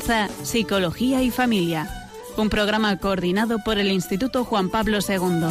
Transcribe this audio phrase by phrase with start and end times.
[0.00, 1.88] Psicología y Familia,
[2.36, 5.48] un programa coordinado por el Instituto Juan Pablo II.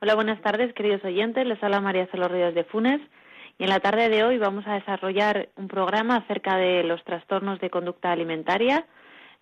[0.00, 1.46] Hola, buenas tardes, queridos oyentes.
[1.46, 3.00] Les habla María Celos Ríos de Funes
[3.60, 7.60] y en la tarde de hoy vamos a desarrollar un programa acerca de los trastornos
[7.60, 8.86] de conducta alimentaria.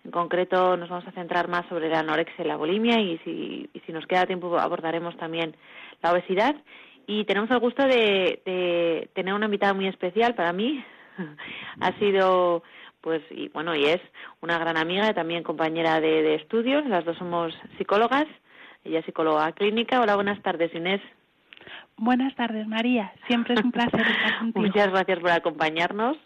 [0.03, 3.69] En concreto nos vamos a centrar más sobre la anorexia y la bulimia y si,
[3.85, 5.55] si nos queda tiempo abordaremos también
[6.03, 6.53] la obesidad.
[7.07, 10.83] Y tenemos el gusto de, tener una invitada muy especial para mí.
[11.79, 12.61] ha sido
[12.99, 14.01] pues y bueno y es
[14.41, 18.25] una gran amiga y también compañera de, de estudios las dos somos psicólogas
[18.83, 21.01] ella es psicóloga clínica hola buenas tardes Inés
[22.01, 23.11] Buenas tardes, María.
[23.27, 24.65] Siempre es un placer estar contigo.
[24.65, 26.17] Muchas gracias por acompañarnos.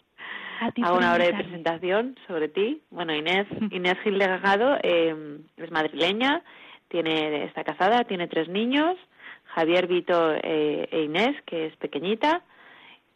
[0.60, 2.80] A, una hora de presentación sobre ti.
[2.90, 6.42] Bueno, Inés, Inés Gil de eh, es madrileña,
[6.86, 8.96] tiene, está casada, tiene tres niños,
[9.46, 12.42] Javier, Vito eh, e Inés, que es pequeñita,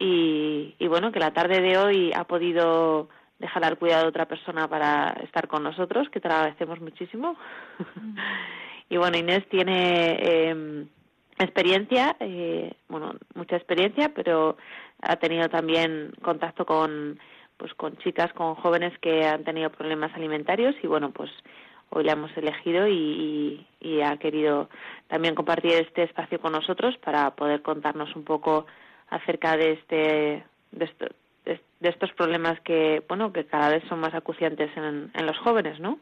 [0.00, 4.26] y, y bueno, que la tarde de hoy ha podido dejar al cuidado de otra
[4.26, 7.36] persona para estar con nosotros, que te lo agradecemos muchísimo.
[8.90, 10.18] y bueno, Inés tiene...
[10.20, 10.86] Eh,
[11.44, 14.56] experiencia, eh, bueno, mucha experiencia, pero
[15.02, 17.18] ha tenido también contacto con,
[17.56, 21.30] pues, con chicas, con jóvenes que han tenido problemas alimentarios y bueno, pues
[21.90, 23.64] hoy la hemos elegido y,
[24.04, 24.68] ha querido
[25.08, 28.66] también compartir este espacio con nosotros para poder contarnos un poco
[29.10, 34.70] acerca de este de, de, estos problemas que bueno que cada vez son más acuciantes
[34.76, 35.98] en, en los jóvenes, ¿no?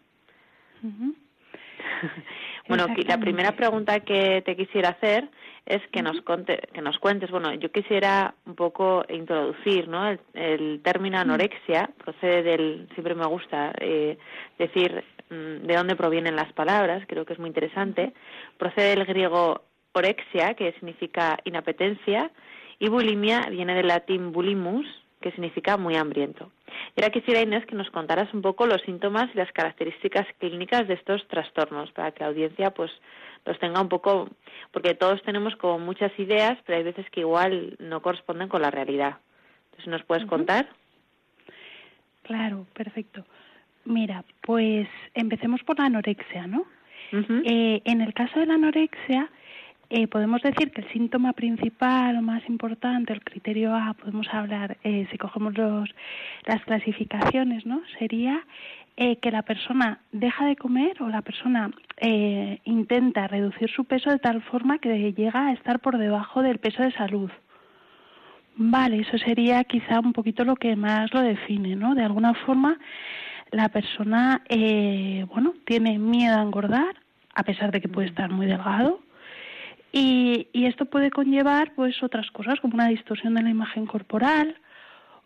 [2.69, 5.29] Bueno, la primera pregunta que te quisiera hacer
[5.67, 10.17] es que nos, que nos cuentes, bueno, yo quisiera un poco introducir, ¿no?
[10.35, 14.19] El, término anorexia procede del, siempre me gusta eh,
[14.59, 18.13] decir mm, de dónde provienen las palabras, creo que es muy interesante,
[18.59, 19.63] procede del griego
[19.93, 22.31] orexia, que significa inapetencia,
[22.79, 24.87] y bulimia viene del latín bulimus,
[25.27, 26.53] que significa muy hambriento.
[26.95, 30.87] Y ahora quisiera, Inés, que nos contaras un poco los síntomas y las características clínicas
[30.87, 32.93] de estos trastornos, para que la audiencia pues
[33.45, 34.29] los tenga un poco,
[34.71, 38.71] porque todos tenemos como muchas ideas, pero hay veces que igual no corresponden con la
[38.71, 39.17] realidad.
[39.65, 40.69] Entonces, ¿nos puedes contar?
[42.23, 43.25] Claro, perfecto.
[43.85, 46.67] Mira, pues empecemos por la anorexia, ¿no?
[47.13, 49.29] eh, en el caso de la anorexia,
[49.89, 54.79] eh, podemos decir que el síntoma principal o más importante, el criterio A, podemos hablar,
[54.83, 55.89] eh, si cogemos los,
[56.45, 57.83] las clasificaciones, ¿no?
[57.99, 58.45] Sería
[58.97, 64.11] eh, que la persona deja de comer o la persona eh, intenta reducir su peso
[64.11, 67.31] de tal forma que llega a estar por debajo del peso de salud.
[68.57, 71.95] Vale, eso sería quizá un poquito lo que más lo define, ¿no?
[71.95, 72.79] De alguna forma,
[73.53, 74.43] la persona,
[75.29, 76.97] bueno, tiene miedo a engordar,
[77.35, 79.01] a pesar de que puede estar muy delgado,
[79.97, 84.57] y, y esto puede conllevar pues otras cosas como una distorsión de la imagen corporal.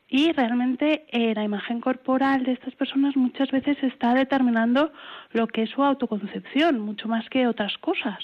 [0.09, 4.93] Y realmente eh, la imagen corporal de estas personas muchas veces está determinando
[5.33, 8.19] lo que es su autoconcepción mucho más que otras cosas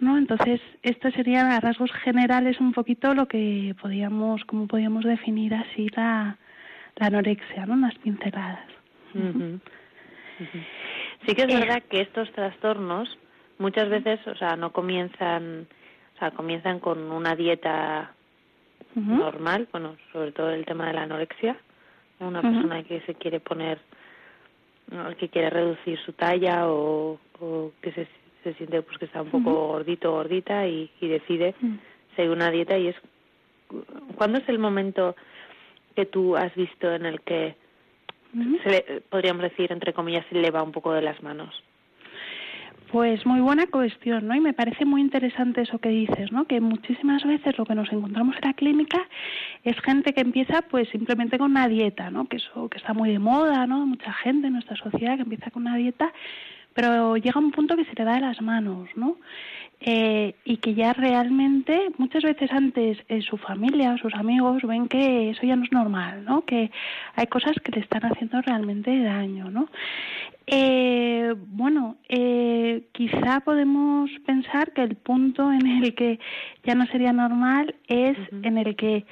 [0.00, 5.54] no entonces esto sería a rasgos generales un poquito lo que podíamos como podíamos definir
[5.54, 6.38] así la,
[6.96, 8.64] la anorexia no unas pinceladas.
[11.26, 13.08] Sí que es eh, verdad que estos trastornos
[13.58, 15.66] muchas veces, o sea, no comienzan,
[16.16, 18.14] o sea, comienzan con una dieta
[18.94, 21.56] normal, bueno, sobre todo el tema de la anorexia,
[22.20, 23.78] una persona que se quiere poner,
[25.18, 28.08] que quiere reducir su talla o, o que se,
[28.42, 31.54] se siente pues que está un poco gordito o gordita y, y decide
[32.16, 32.96] seguir una dieta y es
[34.16, 35.14] ¿cuándo es el momento
[35.94, 37.54] que tú has visto en el que
[38.64, 41.62] se podríamos decir entre comillas se le va un poco de las manos?
[42.90, 44.34] Pues muy buena cuestión, ¿no?
[44.34, 46.46] Y me parece muy interesante eso que dices, ¿no?
[46.46, 49.06] Que muchísimas veces lo que nos encontramos en la clínica
[49.62, 52.26] es gente que empieza pues simplemente con una dieta, ¿no?
[52.28, 53.84] Que eso que está muy de moda, ¿no?
[53.84, 56.10] Mucha gente en nuestra sociedad que empieza con una dieta,
[56.78, 59.16] pero llega un punto que se le da de las manos, ¿no?
[59.80, 64.86] Eh, y que ya realmente muchas veces antes eh, su familia o sus amigos ven
[64.86, 66.44] que eso ya no es normal, ¿no?
[66.44, 66.70] Que
[67.16, 69.68] hay cosas que le están haciendo realmente daño, ¿no?
[70.46, 76.20] Eh, bueno, eh, quizá podemos pensar que el punto en el que
[76.62, 79.04] ya no sería normal es en el que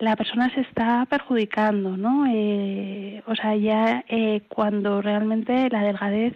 [0.00, 2.26] la persona se está perjudicando, ¿no?
[2.28, 6.34] Eh, o sea, ya eh, cuando realmente la delgadez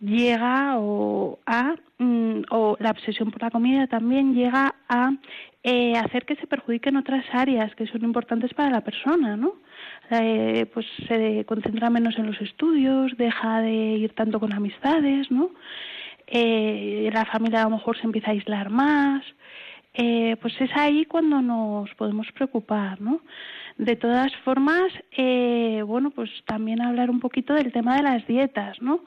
[0.00, 5.12] llega o a mm, o la obsesión por la comida también llega a
[5.62, 9.54] eh, hacer que se perjudiquen otras áreas que son importantes para la persona, ¿no?
[10.10, 15.50] Eh, pues se concentra menos en los estudios, deja de ir tanto con amistades, ¿no?
[16.26, 19.24] Eh, la familia a lo mejor se empieza a aislar más,
[19.94, 23.20] eh, pues es ahí cuando nos podemos preocupar, ¿no?
[23.78, 28.80] De todas formas, eh, bueno, pues también hablar un poquito del tema de las dietas,
[28.82, 29.00] ¿no?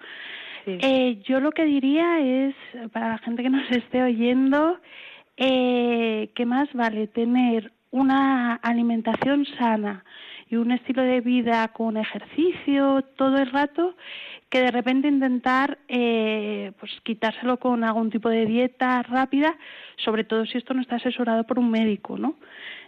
[0.66, 2.56] Eh, yo lo que diría es,
[2.92, 4.80] para la gente que nos esté oyendo,
[5.38, 10.04] eh, que más vale tener una alimentación sana
[10.50, 13.96] y un estilo de vida con ejercicio todo el rato
[14.50, 19.58] que de repente intentar eh, pues quitárselo con algún tipo de dieta rápida,
[19.96, 22.36] sobre todo si esto no está asesorado por un médico, ¿no?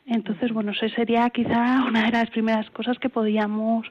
[0.05, 3.87] Entonces, bueno, eso sería quizá una de las primeras cosas que podíamos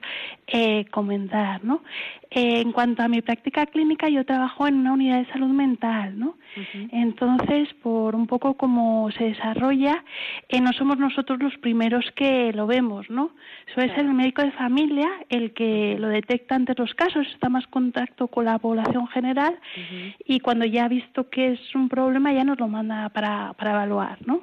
[0.46, 1.82] eh, comentar, ¿no?
[2.30, 6.18] Eh, en cuanto a mi práctica clínica, yo trabajo en una unidad de salud mental,
[6.18, 6.36] ¿no?
[6.90, 10.04] Entonces, por un poco cómo se desarrolla,
[10.50, 13.30] eh, no somos nosotros los primeros que lo vemos, ¿no?
[13.72, 17.64] Suele ser el médico de familia el que lo detecta ante los casos, está más
[17.64, 19.58] en contacto con la población general
[20.26, 23.70] y cuando ya ha visto que es un problema ya nos lo manda para, para
[23.70, 24.42] evaluar, ¿no?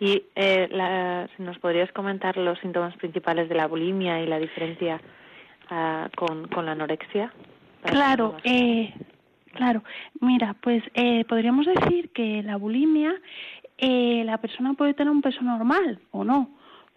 [0.00, 5.00] Y eh, si nos podrías comentar los síntomas principales de la bulimia y la diferencia
[5.70, 7.32] ah, con, con la anorexia.
[7.82, 8.94] Claro, eh,
[9.52, 9.82] claro.
[10.20, 13.14] Mira, pues eh, podríamos decir que la bulimia,
[13.78, 16.50] eh, la persona puede tener un peso normal o no,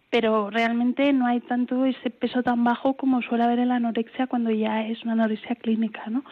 [0.09, 4.27] pero realmente no hay tanto ese peso tan bajo como suele haber en la anorexia
[4.27, 6.23] cuando ya es una anorexia clínica, ¿no?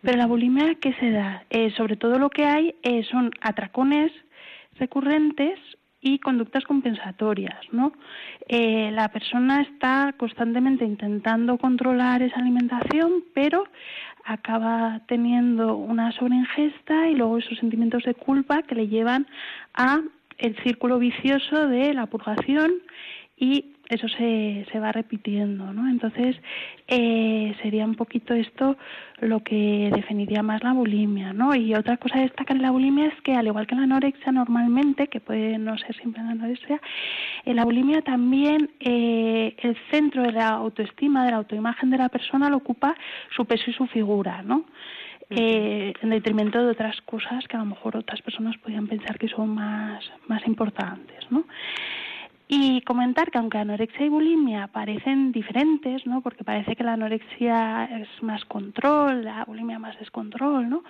[0.00, 1.44] Pero la bulimia, ¿qué se da?
[1.50, 4.12] Eh, sobre todo lo que hay eh, son atracones
[4.78, 5.58] recurrentes
[6.00, 7.92] y conductas compensatorias, ¿no?
[8.48, 13.64] Eh, la persona está constantemente intentando controlar esa alimentación, pero
[14.24, 19.26] acaba teniendo una sobreingesta y luego esos sentimientos de culpa que le llevan
[19.74, 20.00] a
[20.38, 22.72] el círculo vicioso de la purgación
[23.36, 25.88] y eso se, se va repitiendo, ¿no?
[25.88, 26.36] Entonces,
[26.86, 28.76] eh, sería un poquito esto
[29.20, 31.54] lo que definiría más la bulimia, ¿no?
[31.54, 34.32] Y otra cosa a destacar en la bulimia es que, al igual que la anorexia
[34.32, 36.80] normalmente, que puede no ser siempre la anorexia,
[37.44, 42.08] en la bulimia también eh, el centro de la autoestima, de la autoimagen de la
[42.08, 42.94] persona lo ocupa
[43.34, 44.64] su peso y su figura, ¿no?
[45.32, 49.28] Eh, en detrimento de otras cosas que a lo mejor otras personas podrían pensar que
[49.28, 51.44] son más, más importantes, ¿no?
[52.52, 56.20] Y comentar que aunque anorexia y bulimia parecen diferentes, ¿no?
[56.20, 60.82] Porque parece que la anorexia es más control, la bulimia más descontrol, ¿no?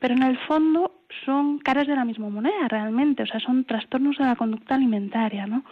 [0.00, 0.90] Pero en el fondo
[1.24, 5.46] son caras de la misma moneda realmente, o sea, son trastornos de la conducta alimentaria,
[5.46, 5.62] ¿no?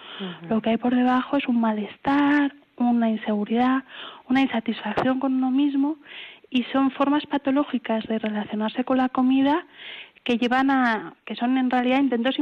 [0.49, 3.83] Lo que hay por debajo es un malestar, una inseguridad,
[4.29, 5.97] una insatisfacción con uno mismo
[6.51, 9.67] y son formas patológicas de relacionarse con la comida
[10.27, 12.37] que llevan a que son en realidad intentos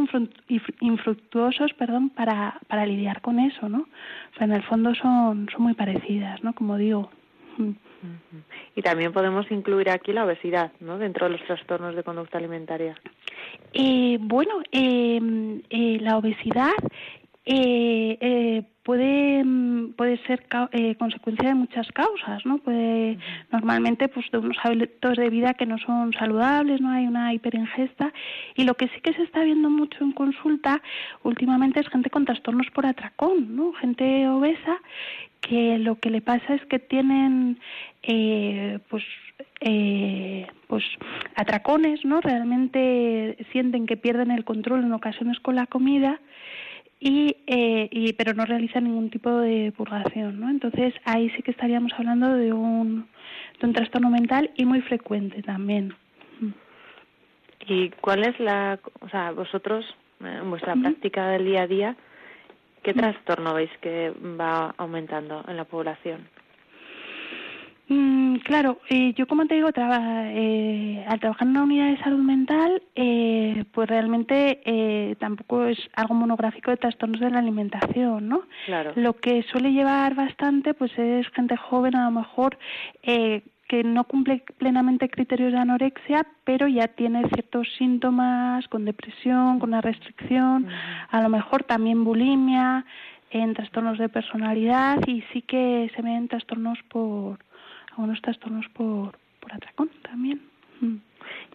[0.80, 5.62] infructuosos perdón para, para lidiar con eso no o sea en el fondo son son
[5.62, 7.10] muy parecidas no como digo.
[7.58, 7.72] Mm.
[8.74, 12.96] y también podemos incluir aquí la obesidad no dentro de los trastornos de conducta alimentaria.
[13.74, 16.72] Eh, bueno eh, eh, la obesidad
[17.46, 23.18] eh, eh, puede mm, puede ser eh, consecuencia de muchas causas no puede
[23.52, 28.12] normalmente pues de unos hábitos de vida que no son saludables no hay una hiperingesta.
[28.56, 30.80] Y lo que sí que se está viendo mucho en consulta
[31.22, 34.80] últimamente es gente con trastornos por atracón no gente obesa
[35.42, 37.58] que lo que le pasa es que tienen
[38.02, 39.04] eh, pues
[39.60, 40.84] eh, pues
[41.36, 46.20] atracones no realmente sienten que pierden el control en ocasiones con la comida
[47.00, 50.50] y, eh, y pero no realiza ningún tipo de purgación, ¿no?
[50.50, 53.06] Entonces ahí sí que estaríamos hablando de un,
[53.60, 55.94] de un trastorno mental y muy frecuente también.
[57.66, 59.84] ¿Y cuál es la, o sea, vosotros,
[60.20, 61.96] eh, en vuestra práctica del día a día,
[62.82, 66.28] qué trastorno veis que va aumentando en la población?
[67.88, 72.22] Mm, claro, eh, yo como te digo, eh, al trabajar en una unidad de salud
[72.22, 78.42] mental, eh, pues realmente eh, tampoco es algo monográfico de trastornos de la alimentación, ¿no?
[78.64, 78.92] Claro.
[78.96, 82.58] Lo que suele llevar bastante, pues es gente joven a lo mejor
[83.02, 89.58] eh, que no cumple plenamente criterios de anorexia, pero ya tiene ciertos síntomas con depresión,
[89.58, 90.68] con una restricción,
[91.10, 92.84] a lo mejor también bulimia,
[93.34, 97.38] en trastornos de personalidad y sí que se ven trastornos por
[97.94, 100.40] algunos trastornos por, por atracón también.
[100.80, 100.96] Mm.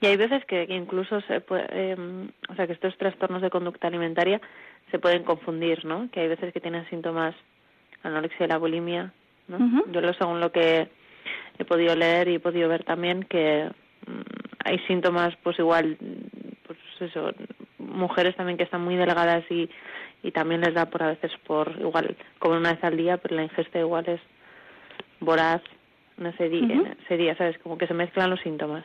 [0.01, 3.87] Y hay veces que, incluso se puede, em, o sea, que estos trastornos de conducta
[3.87, 4.41] alimentaria
[4.91, 6.09] se pueden confundir, ¿no?
[6.11, 7.35] Que hay veces que tienen síntomas
[8.03, 9.13] anorexia y la bulimia,
[9.47, 9.83] ¿no?
[9.91, 10.87] Yo lo según lo que
[11.57, 13.69] he podido leer y he podido ver también que
[14.07, 14.21] mm,
[14.63, 15.97] hay síntomas, pues igual,
[16.65, 17.31] pues eso,
[17.77, 19.69] mujeres también que están muy delgadas y,
[20.23, 23.35] y también les da por a veces por igual como una vez al día, pero
[23.35, 24.21] la ingesta igual es
[25.19, 25.61] voraz
[26.19, 27.57] día, en ese día ¿sabes?
[27.59, 28.83] Como que se mezclan los síntomas.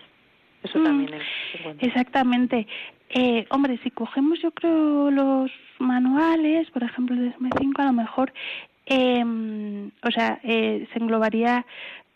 [0.63, 0.85] Eso mm.
[0.85, 1.79] también es, bueno.
[1.83, 2.67] Exactamente.
[3.11, 8.33] Eh, hombre, si cogemos yo creo los manuales, por ejemplo el SM5, a lo mejor,
[8.87, 9.23] eh,
[10.03, 11.65] o sea, eh, se englobaría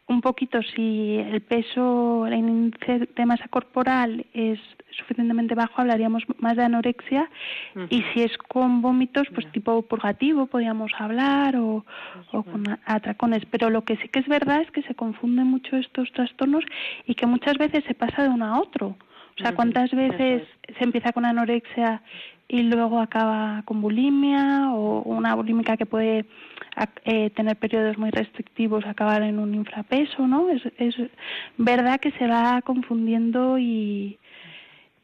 [0.09, 4.59] un poquito si el peso, el índice de masa corporal es
[4.91, 7.31] suficientemente bajo, hablaríamos más de anorexia.
[7.91, 11.85] Y si es con vómitos, pues tipo purgativo, podríamos hablar, o,
[12.33, 13.45] o con atracones.
[13.47, 16.65] Pero lo que sí que es verdad es que se confunden mucho estos trastornos
[17.07, 18.97] y que muchas veces se pasa de uno a otro.
[19.39, 20.43] O sea, ¿cuántas veces
[20.77, 22.03] se empieza con anorexia
[22.49, 26.25] y luego acaba con bulimia o una bulímica que puede
[27.05, 30.49] eh, tener periodos muy restrictivos, acabar en un infrapeso, ¿no?
[30.49, 30.95] Es, es
[31.59, 34.19] verdad que se va confundiendo y,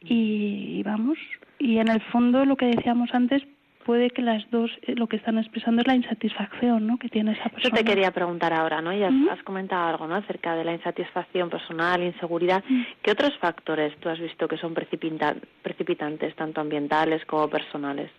[0.01, 1.19] y, vamos,
[1.59, 3.43] y en el fondo lo que decíamos antes
[3.85, 6.99] puede que las dos eh, lo que están expresando es la insatisfacción ¿no?
[6.99, 7.63] que tiene esa persona.
[7.63, 8.93] Yo te quería preguntar ahora, ¿no?
[8.93, 10.17] Ya has comentado algo ¿no?
[10.17, 12.65] acerca de la insatisfacción personal, inseguridad.
[13.03, 18.11] ¿Qué otros factores tú has visto que son precipitantes, tanto ambientales como personales,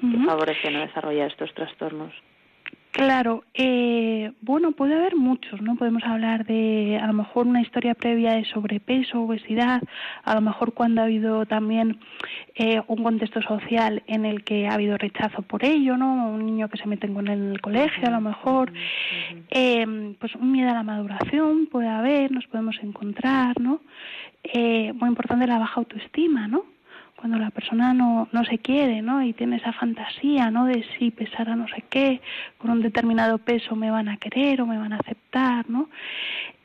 [0.00, 2.12] que favorecen a desarrollar estos trastornos?
[2.94, 5.74] Claro, eh, bueno, puede haber muchos, ¿no?
[5.74, 9.82] Podemos hablar de a lo mejor una historia previa de sobrepeso, obesidad,
[10.22, 11.98] a lo mejor cuando ha habido también
[12.54, 16.28] eh, un contexto social en el que ha habido rechazo por ello, ¿no?
[16.28, 18.72] Un niño que se mete con él en el colegio, a lo mejor,
[19.50, 23.80] eh, pues un miedo a la maduración puede haber, nos podemos encontrar, ¿no?
[24.44, 26.73] Eh, muy importante la baja autoestima, ¿no?
[27.16, 29.22] Cuando la persona no, no se quiere, ¿no?
[29.22, 30.66] Y tiene esa fantasía, ¿no?
[30.66, 32.20] De si pesar a no sé qué,
[32.58, 35.88] con un determinado peso me van a querer o me van a aceptar, ¿no?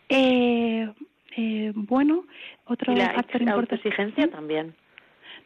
[0.09, 0.89] Eh,
[1.37, 2.25] eh, bueno,
[2.65, 4.75] otro ¿Y la, factor la autoexigencia también.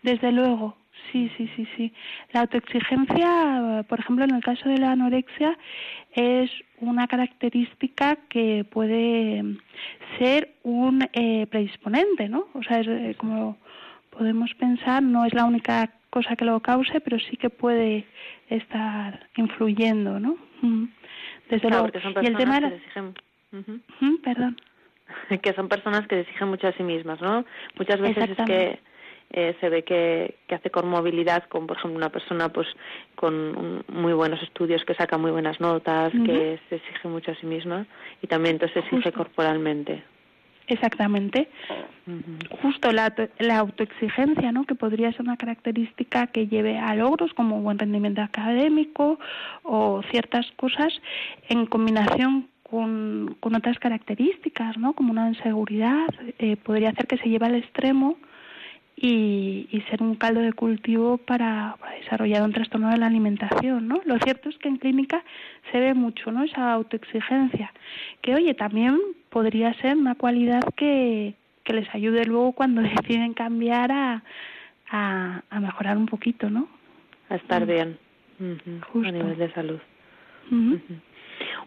[0.01, 0.75] Desde luego,
[1.11, 1.93] sí, sí, sí, sí.
[2.31, 5.57] La autoexigencia, por ejemplo, en el caso de la anorexia,
[6.13, 9.43] es una característica que puede
[10.17, 12.47] ser un eh, predisponente, ¿no?
[12.53, 13.57] O sea, es eh, como
[14.17, 18.05] podemos pensar, no es la única cosa que lo cause, pero sí que puede
[18.49, 20.37] estar influyendo, ¿no?
[21.49, 21.89] Desde luego.
[22.21, 23.13] y el tema que exigen...
[24.23, 24.57] perdón.
[25.41, 27.45] que son personas que exigen mucho a sí mismas, ¿no?
[27.77, 28.79] Muchas veces es que
[29.31, 32.67] eh, se ve que, que hace con movilidad, con por ejemplo una persona pues
[33.15, 37.47] con muy buenos estudios, que saca muy buenas notas, que se exige mucho a sí
[37.47, 37.85] misma
[38.21, 40.03] y también entonces exige corporalmente.
[40.67, 41.49] Exactamente.
[42.61, 44.65] Justo la, la autoexigencia, ¿no?
[44.65, 49.19] Que podría ser una característica que lleve a logros como buen rendimiento académico
[49.63, 50.93] o ciertas cosas
[51.49, 54.93] en combinación con, con otras características, ¿no?
[54.93, 56.07] Como una inseguridad,
[56.39, 58.17] eh, podría hacer que se lleve al extremo
[58.95, 64.01] y, y ser un caldo de cultivo para, desarrollar un trastorno de la alimentación, ¿no?
[64.05, 65.23] Lo cierto es que en clínica
[65.71, 66.43] se ve mucho, ¿no?
[66.43, 67.73] Esa autoexigencia,
[68.21, 71.33] que oye, también podría ser una cualidad que,
[71.63, 74.23] que les ayude luego cuando deciden cambiar a,
[74.89, 76.67] a, a mejorar un poquito, ¿no?
[77.29, 77.67] A estar mm.
[77.67, 77.97] bien,
[79.05, 79.79] a nivel de salud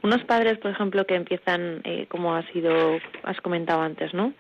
[0.03, 4.33] unos padres, por ejemplo, que empiezan, eh, como ha sido, has comentado antes, ¿no?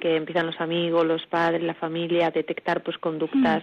[0.00, 3.62] Que empiezan los amigos, los padres, la familia a detectar, pues, conductas,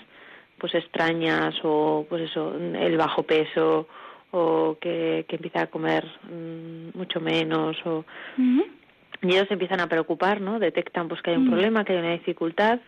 [0.58, 3.88] pues, extrañas o, pues, eso, el bajo peso
[4.31, 8.05] o que, que empieza a comer mm, mucho menos o
[9.24, 10.60] y ellos empiezan a preocupar, ¿no?
[10.60, 12.79] Detectan, pues, que hay un problema, que hay una dificultad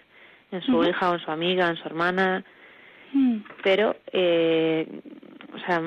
[0.51, 2.43] en su hija o en su amiga, en su hermana,
[3.63, 4.87] pero eh,
[5.53, 5.81] o sea,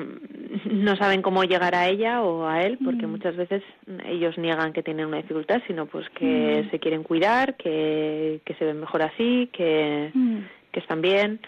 [0.65, 3.11] no saben cómo llegar a ella o a él, porque mm.
[3.11, 3.63] muchas veces
[4.05, 6.71] ellos niegan que tienen una dificultad, sino pues que mm.
[6.71, 10.37] se quieren cuidar, que, que se ven mejor así, que, mm.
[10.71, 11.39] que están bien.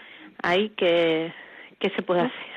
[0.42, 1.32] Ahí, que,
[1.78, 2.50] ¿qué se puede hacer?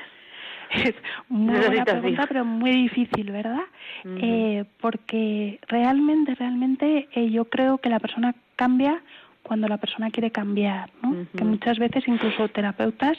[0.70, 0.94] Es
[1.28, 3.64] muy buena pregunta, pero muy difícil, ¿verdad?
[4.04, 9.02] eh, porque realmente, realmente eh, yo creo que la persona cambia
[9.44, 11.26] cuando la persona quiere cambiar, ¿no?
[11.36, 13.16] Que muchas veces incluso terapeutas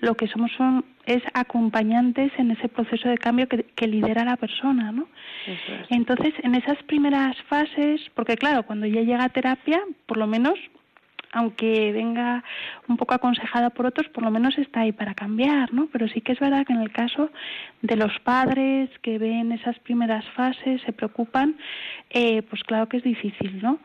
[0.00, 4.36] lo que somos son es acompañantes en ese proceso de cambio que, que lidera la
[4.36, 5.08] persona, ¿no?
[5.88, 10.58] Entonces, en esas primeras fases, porque claro, cuando ya llega a terapia, por lo menos
[11.32, 12.42] aunque venga
[12.88, 15.88] un poco aconsejada por otros, por lo menos está ahí para cambiar, ¿no?
[15.92, 17.30] Pero sí que es verdad que en el caso
[17.82, 21.56] de los padres que ven esas primeras fases, se preocupan,
[22.10, 23.78] eh, pues claro que es difícil, ¿no?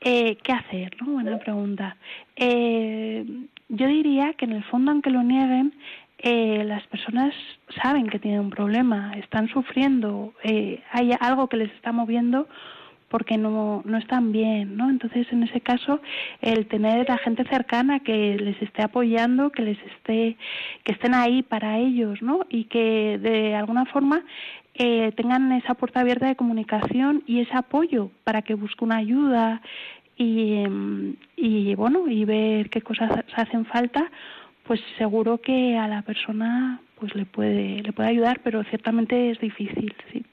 [0.00, 1.12] Eh, ¿Qué hacer, no?
[1.12, 1.96] Buena pregunta.
[2.36, 3.24] Eh,
[3.68, 5.74] yo diría que en el fondo, aunque lo nieguen,
[6.20, 7.32] eh, las personas
[7.80, 12.48] saben que tienen un problema, están sufriendo, eh, hay algo que les está moviendo
[13.08, 14.90] porque no, no están bien, ¿no?
[14.90, 16.00] Entonces, en ese caso,
[16.40, 20.36] el tener a gente cercana que les esté apoyando, que les esté,
[20.84, 22.40] que estén ahí para ellos, ¿no?
[22.50, 24.24] Y que de alguna forma
[24.74, 29.62] eh, tengan esa puerta abierta de comunicación y ese apoyo para que busque una ayuda
[30.16, 30.64] y,
[31.36, 34.10] y bueno, y ver qué cosas hacen falta,
[34.64, 39.40] pues seguro que a la persona pues le puede le puede ayudar, pero ciertamente es
[39.40, 40.24] difícil, sí.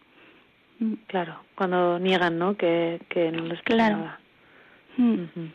[0.80, 0.94] Mm.
[1.08, 2.56] Claro, cuando niegan, ¿no?
[2.58, 3.98] Que, que no les claro.
[3.98, 4.20] nada.
[4.98, 5.14] Mm.
[5.36, 5.52] Mm.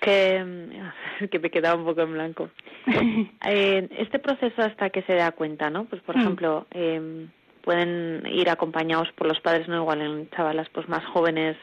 [0.00, 2.50] Que, que me quedaba un poco en blanco.
[3.46, 5.84] eh, este proceso hasta que se da cuenta, ¿no?
[5.84, 7.26] Pues, por ejemplo, eh,
[7.62, 11.56] pueden ir acompañados por los padres, no igual en chavalas pues más jóvenes,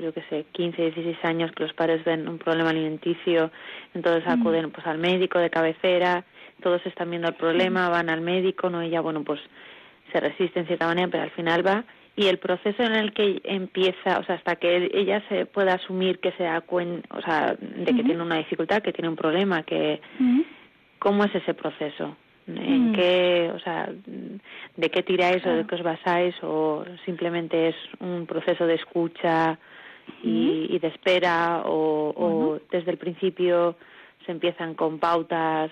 [0.00, 3.50] yo que sé, 15, 16 años, que los padres ven un problema alimenticio,
[3.94, 6.24] entonces acuden pues al médico de cabecera,
[6.62, 9.40] todos están viendo el problema, van al médico, no ella, bueno, pues
[10.12, 11.84] se resiste en cierta manera, pero al final va.
[12.16, 16.18] Y el proceso en el que empieza, o sea, hasta que ella se pueda asumir
[16.18, 19.62] que se da cuenta, o sea, de que tiene una dificultad, que tiene un problema,
[19.62, 20.00] que
[20.98, 22.16] ¿cómo es ese proceso?
[22.46, 23.88] ¿En qué, o sea,
[24.76, 29.56] de qué tiráis o de qué os basáis o simplemente es un proceso de escucha
[30.22, 33.76] y, de espera o, o desde el principio
[34.26, 35.70] se empiezan con pautas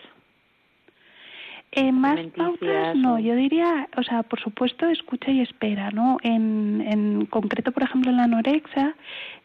[1.72, 6.16] eh, más pautas, no, yo diría, o sea, por supuesto, escucha y espera, ¿no?
[6.22, 8.96] En, en concreto, por ejemplo, en la anorexia,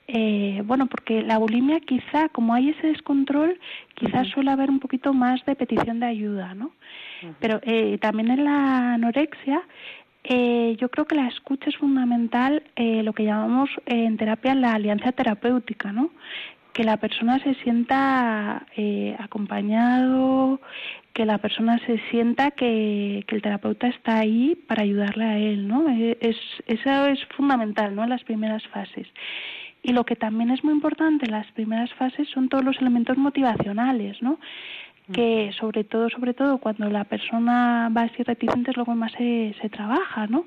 [0.08, 3.60] eh, bueno, porque la bulimia quizá, como hay ese descontrol,
[3.96, 6.72] quizás suele haber un poquito más de petición de ayuda, ¿no?
[7.40, 9.62] Pero eh, también en la anorexia,
[10.24, 14.74] eh, yo creo que la escucha es fundamental, eh, lo que llamamos en terapia la
[14.74, 16.12] alianza terapéutica, ¿no?
[16.72, 20.60] Que la persona se sienta eh, acompañado,
[21.14, 25.88] que la persona se sienta que, el terapeuta está ahí para ayudarle a él, ¿no?
[25.90, 28.04] Eh, es, eso es fundamental, ¿no?
[28.04, 29.08] En las primeras fases.
[29.84, 33.18] Y lo que también es muy importante en las primeras fases son todos los elementos
[33.18, 34.40] motivacionales, ¿no?
[35.12, 39.12] Que sobre todo, sobre todo cuando la persona va a ser reticente es luego más
[39.14, 40.46] se, se trabaja, ¿no?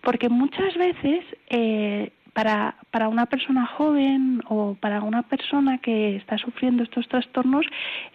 [0.00, 6.38] Porque muchas veces eh, para, para una persona joven o para una persona que está
[6.38, 7.66] sufriendo estos trastornos,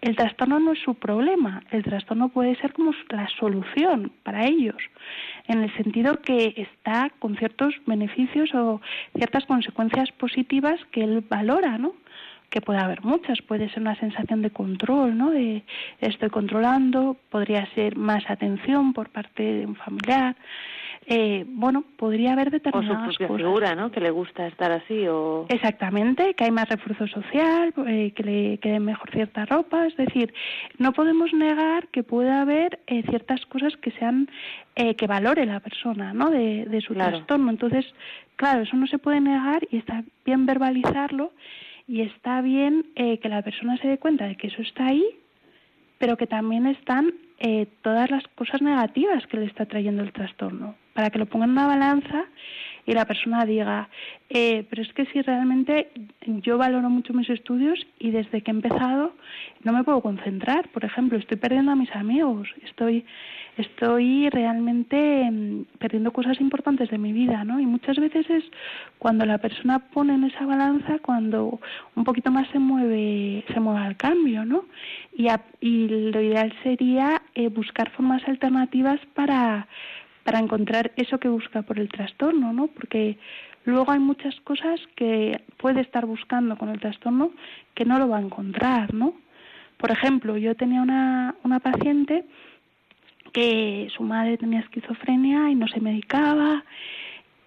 [0.01, 4.77] el trastorno no es su problema, el trastorno puede ser como la solución para ellos,
[5.47, 8.81] en el sentido que está con ciertos beneficios o
[9.15, 11.93] ciertas consecuencias positivas que él valora, ¿no?
[12.57, 15.29] Que puede haber muchas, puede ser una sensación de control, ¿no?
[15.29, 15.61] De
[16.01, 20.35] estoy controlando, podría ser más atención por parte de un familiar,
[21.05, 23.91] eh, bueno, podría haber determinadas o su propia figura, ¿no?
[23.91, 25.45] Que le gusta estar así o...
[25.49, 30.33] Exactamente, que hay más refuerzo social, eh, que le quede mejor cierta ropa, es decir,
[30.79, 34.29] no podemos negar que puede haber eh, ciertas cosas que sean,
[34.75, 36.31] eh, que valore la persona, ¿no?
[36.31, 37.51] De, de su trastorno.
[37.51, 37.85] Entonces,
[38.35, 41.33] claro, eso no se puede negar y está bien verbalizarlo
[41.87, 45.05] y está bien que la persona se dé cuenta de que eso está ahí,
[45.97, 47.13] pero que también están
[47.81, 50.75] todas las cosas negativas que le está trayendo el trastorno.
[50.93, 52.25] Para que lo pongan en una balanza
[52.87, 53.89] y la persona diga,
[54.29, 55.89] eh, pero es que si realmente
[56.25, 59.11] yo valoro mucho mis estudios y desde que he empezado
[59.63, 63.05] no me puedo concentrar, por ejemplo, estoy perdiendo a mis amigos, estoy,
[63.57, 67.59] estoy realmente mm, perdiendo cosas importantes de mi vida, ¿no?
[67.59, 68.45] Y muchas veces es
[68.99, 71.59] cuando la persona pone en esa balanza, cuando
[71.95, 74.63] un poquito más se mueve, se mueve al cambio, ¿no?
[75.13, 75.27] Y,
[75.87, 79.67] lo ideal sería eh, buscar formas alternativas para
[80.27, 82.67] para encontrar eso que busca por el trastorno, ¿no?
[82.67, 83.17] Porque
[83.63, 87.31] luego hay muchas cosas que puede estar buscando con el trastorno
[87.73, 89.13] que no lo va a encontrar, ¿no?
[89.77, 92.25] Por ejemplo, yo tenía una, una paciente
[93.31, 96.65] que su madre tenía esquizofrenia y no se medicaba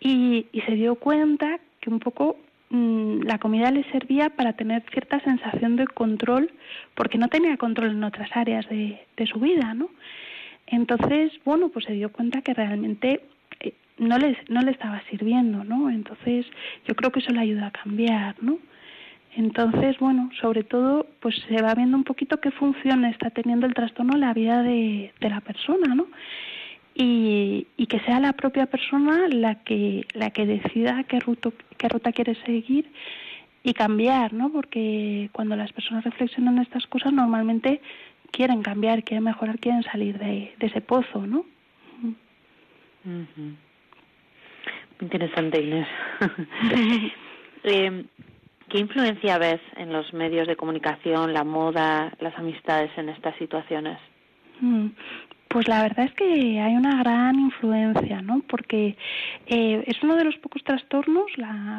[0.01, 2.39] y, y se dio cuenta que un poco
[2.71, 6.51] mm, la comida le servía para tener cierta sensación de control
[6.95, 9.91] porque no tenía control en otras áreas de, de su vida, ¿no?
[10.71, 13.23] Entonces, bueno, pues se dio cuenta que realmente
[13.61, 15.91] eh, no le, no le estaba sirviendo, ¿no?
[15.91, 16.47] Entonces,
[16.87, 18.59] yo creo que eso le ayuda a cambiar, ¿no?
[19.37, 23.75] Entonces, bueno, sobre todo, pues se va viendo un poquito qué función está teniendo el
[23.75, 26.07] trastorno en la vida de, de la persona, ¿no?
[26.95, 31.89] Y, y, que sea la propia persona la que, la que decida qué, ruta, qué
[31.89, 32.91] ruta quiere seguir
[33.63, 34.51] y cambiar, ¿no?
[34.51, 37.81] Porque cuando las personas reflexionan estas cosas, normalmente
[38.31, 41.45] quieren cambiar, quieren mejorar, quieren salir de, ese pozo, ¿no?
[45.01, 45.89] Interesante, Inés.
[47.65, 48.05] eh,
[48.69, 53.99] ¿Qué influencia ves en los medios de comunicación, la moda, las amistades en estas situaciones?
[55.51, 58.41] Mm, Pues la verdad es que hay una gran influencia, ¿no?
[58.49, 58.97] Porque
[59.47, 61.27] eh, es uno de los pocos trastornos,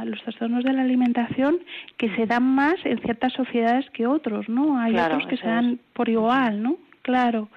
[0.05, 1.59] los trastornos de la alimentación,
[1.97, 4.77] que se dan más en ciertas sociedades que otros, ¿no?
[4.77, 6.77] Hay otros que se dan por igual, ¿no?
[7.01, 7.49] Claro.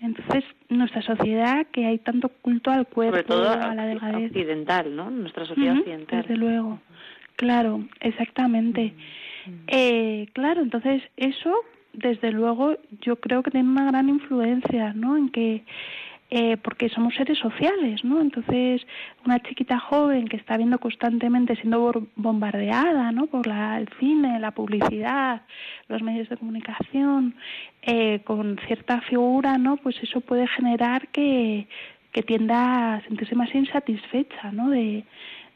[0.00, 4.30] Entonces, nuestra sociedad, que hay tanto culto al cuerpo, Sobre todo a la delgadez.
[4.30, 5.08] occidental, ¿no?
[5.10, 6.20] Nuestra sociedad occidental.
[6.22, 6.80] Desde luego.
[7.36, 8.92] Claro, exactamente.
[9.68, 11.54] Eh, claro, entonces eso
[11.94, 15.16] desde luego yo creo que tiene una gran influencia, ¿no?
[15.16, 15.64] En que
[16.30, 18.20] eh, porque somos seres sociales, ¿no?
[18.20, 18.84] Entonces,
[19.24, 23.26] una chiquita joven que está viendo constantemente siendo bombardeada, ¿no?
[23.26, 25.42] Por la, el cine, la publicidad,
[25.86, 27.36] los medios de comunicación,
[27.82, 29.76] eh, con cierta figura, ¿no?
[29.76, 31.68] Pues eso puede generar que,
[32.10, 34.70] que tienda a sentirse más insatisfecha, ¿no?
[34.70, 35.04] De,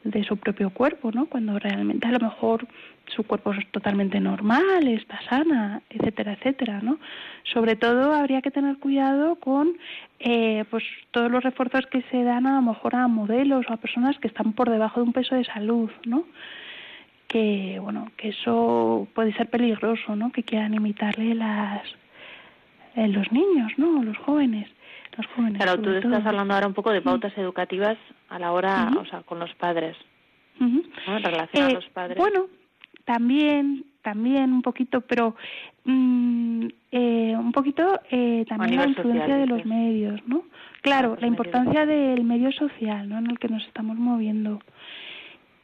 [0.03, 1.25] de su propio cuerpo, ¿no?
[1.25, 2.67] Cuando realmente a lo mejor
[3.15, 6.99] su cuerpo es totalmente normal, está sana, etcétera, etcétera, ¿no?
[7.43, 9.77] Sobre todo habría que tener cuidado con
[10.19, 13.77] eh, pues todos los refuerzos que se dan a lo mejor a modelos o a
[13.77, 16.25] personas que están por debajo de un peso de salud, ¿no?
[17.27, 20.31] Que bueno, que eso puede ser peligroso, ¿no?
[20.31, 21.83] Que quieran imitarle las
[22.95, 24.03] eh, los niños, ¿no?
[24.03, 24.69] Los jóvenes.
[25.17, 27.97] Los jóvenes claro, tú estás hablando ahora un poco de pautas educativas
[28.29, 29.97] a la hora, o sea, con los padres.
[30.59, 32.17] En relación a eh, los padres.
[32.17, 32.47] Bueno,
[33.05, 35.35] también, también un poquito, pero
[35.85, 40.43] mm, eh, un poquito eh, también la influencia de los medios, ¿no?
[40.81, 43.17] Claro, la importancia del medio social, ¿no?
[43.17, 44.61] En el que nos estamos moviendo.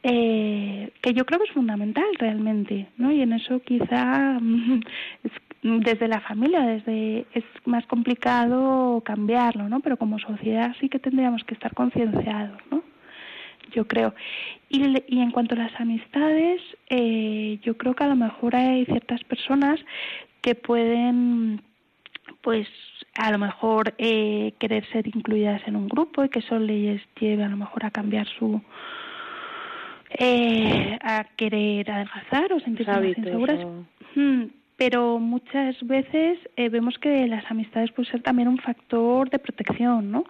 [0.02, 3.10] Eh, que yo creo que es fundamental realmente, ¿no?
[3.10, 4.38] Y en eso quizá
[5.62, 9.80] desde la familia, desde es más complicado cambiarlo, ¿no?
[9.80, 12.82] Pero como sociedad sí que tendríamos que estar concienciados, ¿no?
[13.72, 14.14] Yo creo.
[14.68, 18.84] Y, y en cuanto a las amistades, eh, yo creo que a lo mejor hay
[18.86, 19.80] ciertas personas
[20.40, 21.62] que pueden,
[22.42, 22.68] pues,
[23.14, 27.44] a lo mejor eh, querer ser incluidas en un grupo y que eso les lleve
[27.44, 28.60] a lo mejor a cambiar su
[30.18, 33.66] eh, a querer adelgazar o sentirse más inseguras.
[34.14, 34.44] Mm,
[34.76, 40.10] pero muchas veces eh, vemos que las amistades pueden ser también un factor de protección,
[40.10, 40.24] ¿no?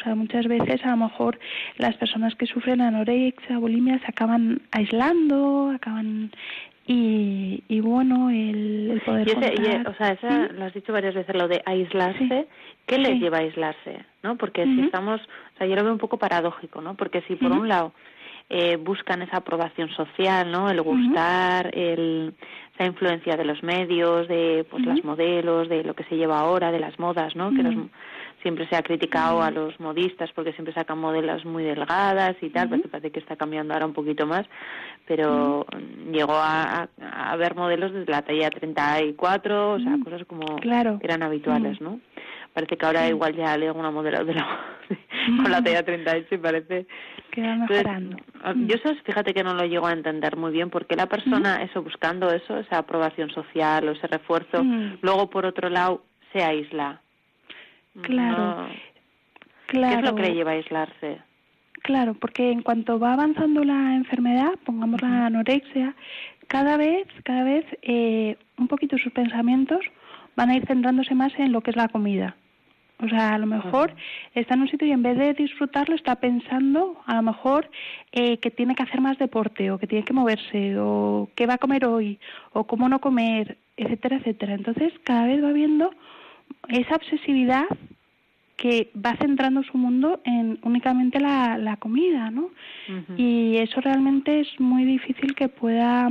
[0.00, 1.38] O sea, muchas veces a lo mejor
[1.76, 6.30] las personas que sufren anorexia, bulimia, se acaban aislando, acaban
[6.86, 9.28] y, y bueno, el, poder
[9.86, 12.48] o sea, esa, lo has dicho varias veces, lo de aislarse,
[12.86, 13.98] ¿qué le lleva a aislarse?
[14.22, 14.36] ¿no?
[14.36, 16.94] Porque si estamos, o sea, yo lo veo un poco paradójico, ¿no?
[16.94, 17.92] Porque si por un lado
[18.48, 20.70] eh, buscan esa aprobación social, ¿no?
[20.70, 22.34] El gustar, el,
[22.74, 26.72] esa influencia de los medios, de pues las modelos, de lo que se lleva ahora,
[26.72, 27.50] de las modas, ¿no?
[27.52, 27.62] Que
[28.42, 32.68] siempre se ha criticado a los modistas porque siempre sacan modelos muy delgadas y tal,
[32.68, 34.46] pero parece que está cambiando ahora un poquito más,
[35.06, 35.66] pero
[36.12, 41.22] llegó a, a, ver modelos desde la talla 34, o sea, cosas como que eran
[41.22, 42.00] habituales, ¿no?
[42.52, 44.46] Parece que ahora igual ya hay alguna modelo de la,
[45.42, 46.86] con la talla 38 y parece
[47.30, 48.16] que va mejorando.
[48.42, 51.62] Ah, yo eso, fíjate que no lo llego a entender muy bien, porque la persona,
[51.62, 54.64] eso, buscando eso, esa aprobación social o ese refuerzo,
[55.02, 57.00] luego por otro lado se aísla.
[58.02, 58.68] Claro.
[59.66, 59.96] claro.
[59.96, 61.18] ¿Qué es lo que le lleva a aislarse?
[61.82, 65.94] Claro, porque en cuanto va avanzando la enfermedad, pongamos la anorexia,
[66.48, 69.80] cada vez, cada vez eh, un poquito sus pensamientos
[70.34, 72.36] van a ir centrándose más en lo que es la comida.
[73.00, 73.94] O sea, a lo mejor
[74.34, 77.70] está en un sitio y en vez de disfrutarlo está pensando a lo mejor
[78.10, 81.54] eh, que tiene que hacer más deporte o que tiene que moverse o qué va
[81.54, 82.18] a comer hoy
[82.52, 84.54] o cómo no comer, etcétera, etcétera.
[84.54, 85.92] Entonces cada vez va viendo
[86.68, 87.66] esa obsesividad
[88.56, 92.50] que va centrando su mundo en únicamente la, la comida, ¿no?
[93.16, 96.10] Y eso realmente es muy difícil que pueda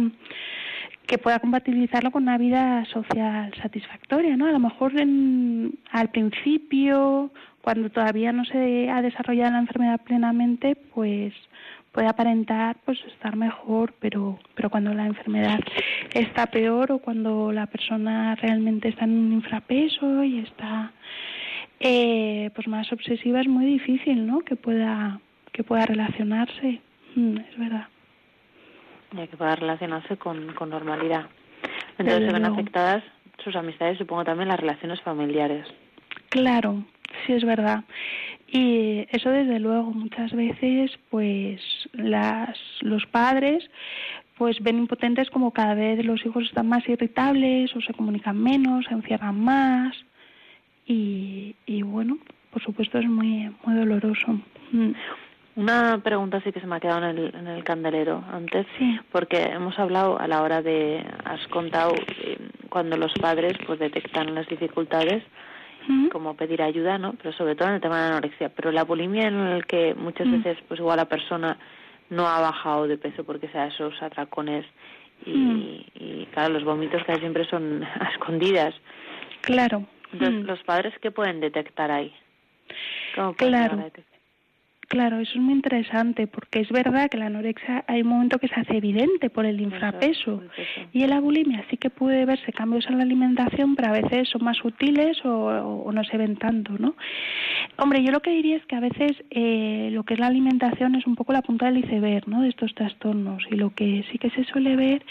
[1.07, 4.45] que pueda compatibilizarlo con una vida social satisfactoria, ¿no?
[4.45, 11.33] A lo mejor al principio, cuando todavía no se ha desarrollado la enfermedad plenamente, pues
[11.97, 15.59] puede aparentar pues estar mejor, pero pero cuando la enfermedad
[16.13, 20.91] está peor o cuando la persona realmente está en un infrapeso y está
[21.79, 24.41] eh, pues más obsesiva es muy difícil, ¿no?
[24.41, 25.19] Que pueda
[25.51, 26.81] que pueda relacionarse,
[27.15, 27.87] mm, es verdad.
[29.13, 31.25] Y que pueda relacionarse con, con normalidad.
[31.97, 33.03] Entonces se ven afectadas
[33.43, 35.65] sus amistades, supongo también las relaciones familiares.
[36.29, 36.83] Claro,
[37.25, 37.83] sí es verdad.
[38.47, 41.61] Y eso desde luego muchas veces pues
[41.93, 43.69] las los padres
[44.37, 48.85] pues ven impotentes como cada vez los hijos están más irritables o se comunican menos,
[48.85, 49.95] se encierran más
[50.85, 52.17] y, y bueno,
[52.51, 54.39] por supuesto es muy muy doloroso.
[54.71, 54.91] Mm.
[55.57, 58.99] Una pregunta sí que se me ha quedado en el, en el candelero antes, sí.
[59.11, 62.37] porque hemos hablado a la hora de, has contado eh,
[62.69, 65.23] cuando los padres pues detectan las dificultades
[66.11, 67.13] como pedir ayuda, ¿no?
[67.13, 68.49] Pero sobre todo en el tema de la anorexia.
[68.49, 71.57] Pero la bulimia en el que muchas veces, pues igual la persona
[72.09, 74.65] no ha bajado de peso porque sea esos atracones
[75.25, 78.73] y, y claro, los vómitos casi siempre son a escondidas.
[79.41, 79.85] Claro.
[80.13, 82.13] Entonces, ¿los padres qué pueden detectar ahí?
[83.15, 83.77] ¿Cómo claro.
[84.87, 88.47] Claro, eso es muy interesante porque es verdad que la anorexia hay un momento que
[88.47, 90.41] se hace evidente por el infrapeso
[90.93, 94.29] y en la bulimia sí que puede verse cambios en la alimentación, pero a veces
[94.29, 96.95] son más sutiles o, no se ven tanto, ¿no?
[97.77, 100.95] Hombre, yo lo que diría es que a veces eh, lo que es la alimentación
[100.95, 102.41] es un poco la punta del iceberg, ¿no?
[102.41, 105.05] De estos trastornos y lo que sí que se suele ver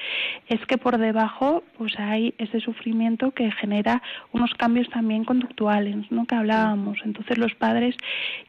[0.48, 6.24] es que por debajo pues hay ese sufrimiento que genera unos cambios también conductuales, ¿no?
[6.24, 6.98] Que hablábamos.
[7.04, 7.94] Entonces los padres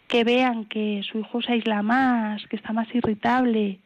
[0.08, 3.80] que vean que su hijo se aísla más, que está más irritable,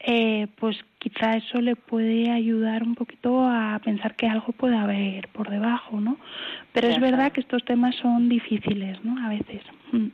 [0.00, 5.28] eh, pues quizá eso le puede ayudar un poquito a pensar que algo puede haber
[5.28, 6.18] por debajo, ¿no?
[6.72, 9.24] Pero es verdad que estos temas son difíciles, ¿no?
[9.24, 9.62] A veces.
[9.92, 10.08] Mm.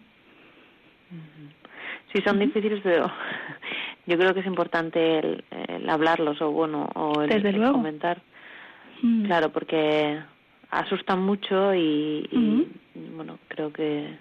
[2.12, 3.10] Sí, son difíciles, pero
[4.06, 8.22] yo creo que es importante el, hablarlos o bueno, o el, comentar.
[9.02, 9.24] Mm.
[9.26, 10.18] Claro, porque
[10.70, 12.26] asustan mucho y
[13.14, 14.16] bueno, creo que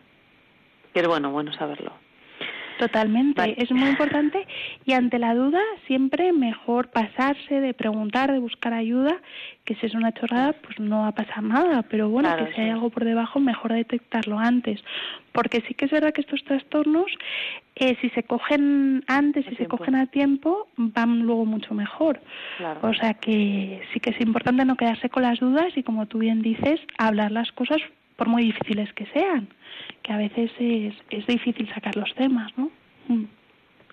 [0.94, 1.92] pero bueno, bueno saberlo.
[2.78, 4.48] Totalmente, es muy importante
[4.86, 9.16] y ante la duda siempre mejor pasarse de preguntar, de buscar ayuda,
[9.64, 12.62] que si es una chorrada pues no va a pasar nada, pero bueno, que si
[12.62, 14.84] hay algo por debajo mejor detectarlo antes,
[15.32, 17.06] porque sí que es verdad que estos trastornos
[17.76, 22.20] eh, si se cogen antes, y se cogen a tiempo, van luego mucho mejor.
[22.82, 26.20] O sea que sí que es importante no quedarse con las dudas y como tú
[26.20, 27.80] bien dices, hablar las cosas
[28.16, 29.48] por muy difíciles que sean
[30.02, 32.70] que a veces es, es difícil sacar los temas, ¿no?
[33.08, 33.26] Mm.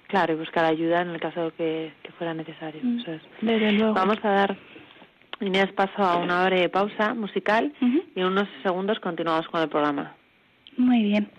[0.08, 2.80] Claro, y buscar ayuda en el caso que, que fuera necesario.
[2.82, 3.02] Mm.
[3.42, 3.94] Desde luego.
[3.94, 4.56] Vamos a dar
[5.40, 10.14] Inés paso a una breve pausa musical y en unos segundos continuamos con el programa.
[10.76, 11.30] Muy bien.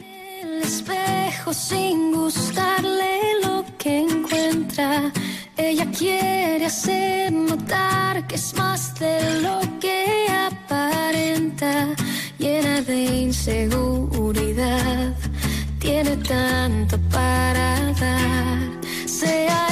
[0.00, 5.12] El espejo sin gustarle lo que encuentra.
[5.56, 11.88] Ella quiere hacer notar que es más de lo que aparenta
[12.38, 15.14] llena de inseguridad,
[15.78, 18.70] tiene tanto para dar.
[19.06, 19.66] Sea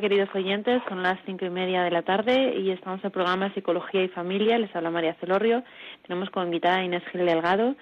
[0.00, 3.54] Queridos oyentes, son las cinco y media de la tarde y estamos en el programa
[3.54, 4.58] Psicología y Familia.
[4.58, 5.62] Les habla María Celorrio.
[6.02, 7.76] Tenemos como invitada a Inés Gil Delgado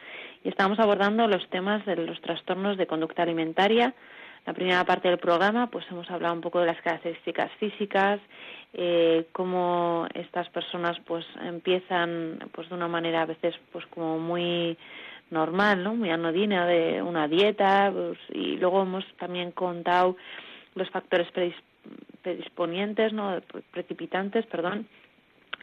[0.45, 3.95] y estamos abordando los temas de los trastornos de conducta alimentaria.
[4.45, 8.21] La primera parte del programa, pues hemos hablado un poco de las características físicas,
[8.75, 14.77] eh, cómo estas personas pues empiezan pues de una manera a veces pues como muy
[15.31, 15.95] normal, ¿no?
[15.95, 20.17] Muy anodina de una dieta pues, y luego hemos también contado
[20.75, 21.31] los factores
[22.23, 23.41] predisponientes, ¿no?
[23.71, 24.87] precipitantes, perdón,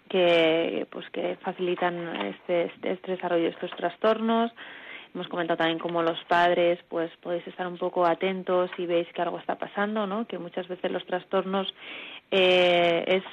[0.09, 4.51] que pues que facilitan este, este, este, desarrollo de estos trastornos.
[5.13, 9.21] Hemos comentado también cómo los padres pues podéis estar un poco atentos y veis que
[9.21, 10.27] algo está pasando, ¿no?
[10.27, 11.73] Que muchas veces los trastornos
[12.29, 13.23] eh, es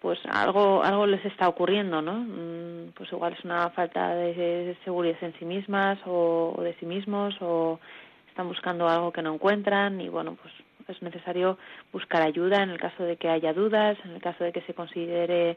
[0.00, 2.14] pues algo algo les está ocurriendo, ¿no?
[2.14, 6.86] Mm, pues igual es una falta de seguridad en sí mismas o, o de sí
[6.86, 7.80] mismos o
[8.28, 10.52] están buscando algo que no encuentran y bueno pues
[10.88, 11.58] es necesario
[11.92, 14.74] buscar ayuda en el caso de que haya dudas, en el caso de que se
[14.74, 15.56] considere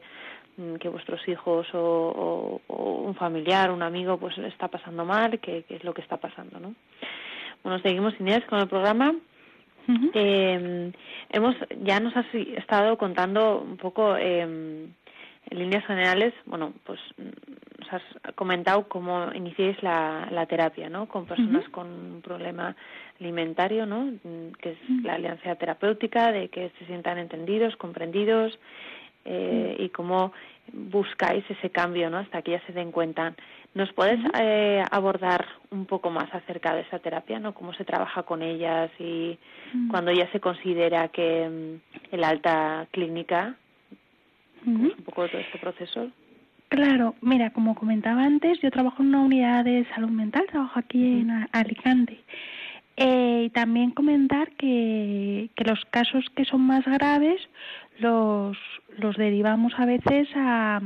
[0.56, 5.84] mm, que vuestros hijos o, un familiar, un amigo, pues está pasando mal, que, es
[5.84, 6.74] lo que está pasando, ¿no?
[7.62, 9.14] Bueno, seguimos Inés con el programa.
[10.14, 10.92] eh,
[11.30, 14.86] hemos ya nos has estado contando un poco eh,
[15.50, 18.02] en líneas generales, bueno, pues nos has
[18.34, 21.06] comentado cómo iniciáis la, la terapia, ¿no?
[21.08, 22.76] Con personas con un problema
[23.20, 24.04] alimentario, ¿no?
[24.04, 28.58] Mm, que es la alianza terapéutica, de que se sientan entendidos, comprendidos
[29.24, 30.32] eh, y cómo
[30.72, 32.18] buscáis ese cambio, ¿no?
[32.18, 33.34] Hasta que ya se den cuenta.
[33.74, 37.52] ¿Nos puedes eh, abordar un poco más acerca de esa terapia, ¿no?
[37.52, 39.38] Cómo se trabaja con ellas y
[39.90, 43.56] cuando ya se considera que mm, el alta clínica,
[44.66, 46.10] un poco todo este proceso.
[46.68, 51.20] Claro, mira, como comentaba antes, yo trabajo en una unidad de salud mental, trabajo aquí
[51.20, 52.18] en Alicante.
[52.96, 57.40] Eh, y también comentar que, que los casos que son más graves
[57.98, 58.56] los,
[58.98, 60.80] los derivamos a veces a,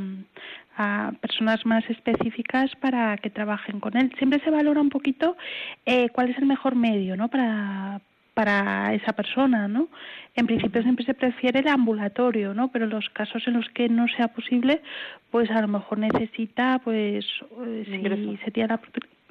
[0.77, 4.13] a personas más específicas para que trabajen con él.
[4.19, 5.37] Siempre se valora un poquito
[5.85, 7.29] eh, cuál es el mejor medio ¿no?
[7.29, 8.01] para,
[8.37, 9.89] para esa persona, ¿no?
[10.35, 12.69] En principio siempre se prefiere el ambulatorio, ¿no?
[12.69, 14.83] Pero los casos en los que no sea posible,
[15.31, 17.25] pues a lo mejor necesita, pues,
[17.65, 18.81] eh, si se tiene la...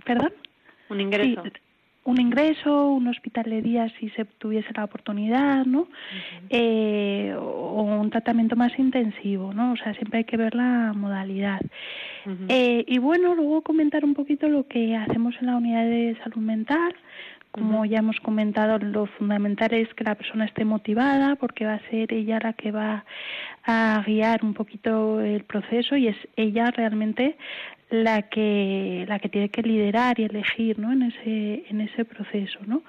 [0.03, 0.33] ¿Perdón?
[0.89, 1.43] Un ingreso
[2.05, 5.87] un ingreso, un hospital de día si se tuviese la oportunidad, ¿no?
[6.51, 9.71] eh, o un tratamiento más intensivo, ¿no?
[9.71, 11.59] O sea, siempre hay que ver la modalidad.
[12.47, 16.43] eh, y bueno, luego comentar un poquito lo que hacemos en la unidad de salud
[16.43, 16.95] mental.
[17.55, 21.89] Como ya hemos comentado, lo fundamental es que la persona esté motivada porque va a
[21.89, 23.05] ser ella la que va
[23.63, 27.37] a guiar un poquito el proceso y es ella realmente
[27.89, 30.91] la que la que tiene que liderar y elegir ¿no?
[30.91, 32.81] en ese en ese proceso ¿no?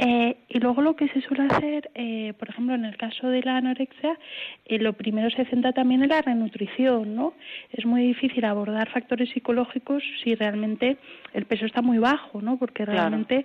[0.00, 3.42] Eh, y luego lo que se suele hacer, eh, por ejemplo, en el caso de
[3.42, 4.16] la anorexia,
[4.64, 7.34] eh, lo primero se centra también en la renutrición, ¿no?
[7.72, 10.98] Es muy difícil abordar factores psicológicos si realmente
[11.34, 12.58] el peso está muy bajo, ¿no?
[12.58, 13.44] Porque realmente,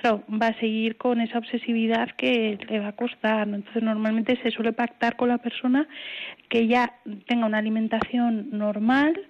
[0.00, 3.56] claro, va a seguir con esa obsesividad que le va a costar, ¿no?
[3.56, 5.86] Entonces, normalmente se suele pactar con la persona
[6.48, 6.94] que ya
[7.26, 9.20] tenga una alimentación normal,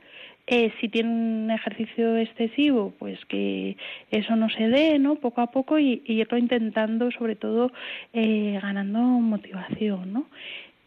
[0.51, 3.77] eh, si tiene un ejercicio excesivo, pues que
[4.11, 5.17] eso no se dé, ¿no?
[5.17, 7.71] Poco a poco y, irlo intentando, sobre todo
[8.15, 10.25] eh, ganando motivación, ¿no?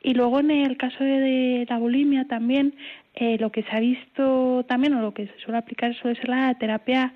[0.03, 2.73] Y luego en el caso de, la bulimia también,
[3.13, 6.29] eh, lo que se ha visto también o lo que se suele aplicar suele ser
[6.29, 7.13] la terapia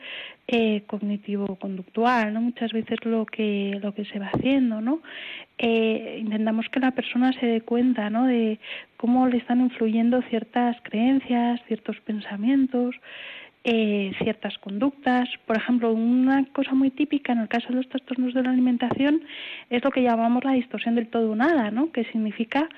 [0.48, 2.42] eh, cognitivo-conductual, ¿no?
[2.42, 5.02] Muchas veces lo que lo que se va haciendo, ¿no?
[5.58, 8.26] Eh, intentamos que la persona se dé cuenta, ¿no?
[8.26, 8.60] De
[8.98, 12.94] cómo le están influyendo ciertas creencias, ciertos pensamientos,
[13.68, 15.28] eh, ciertas conductas.
[15.48, 19.24] Por ejemplo, una cosa muy típica en el caso de los trastornos de la alimentación
[19.72, 21.92] es lo que llamamos la distorsión del todo o nada, ¿no?
[21.92, 22.70] Que significa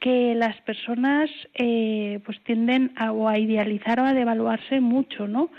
[0.00, 5.50] que las personas eh, pues tienden a, o a idealizar o a devaluarse mucho, ¿no?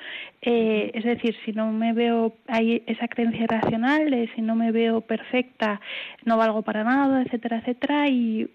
[0.41, 4.71] Eh, es decir, si no me veo, hay esa creencia irracional de si no me
[4.71, 5.81] veo perfecta,
[6.23, 8.07] no valgo para nada, etcétera, etcétera.
[8.07, 8.49] Y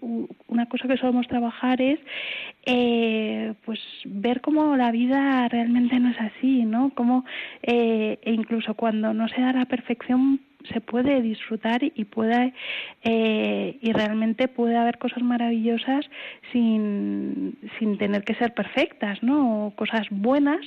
[0.47, 1.99] una cosa que solemos trabajar es,
[2.65, 6.89] eh, pues, ver cómo la vida realmente no es así, ¿no?
[6.95, 7.25] Como,
[7.61, 10.39] e incluso cuando no se da la perfección,
[10.71, 12.53] se puede disfrutar y puede
[13.03, 16.05] eh, y realmente puede haber cosas maravillosas
[16.51, 19.67] sin, sin tener que ser perfectas, ¿no?
[19.67, 20.61] O cosas buenas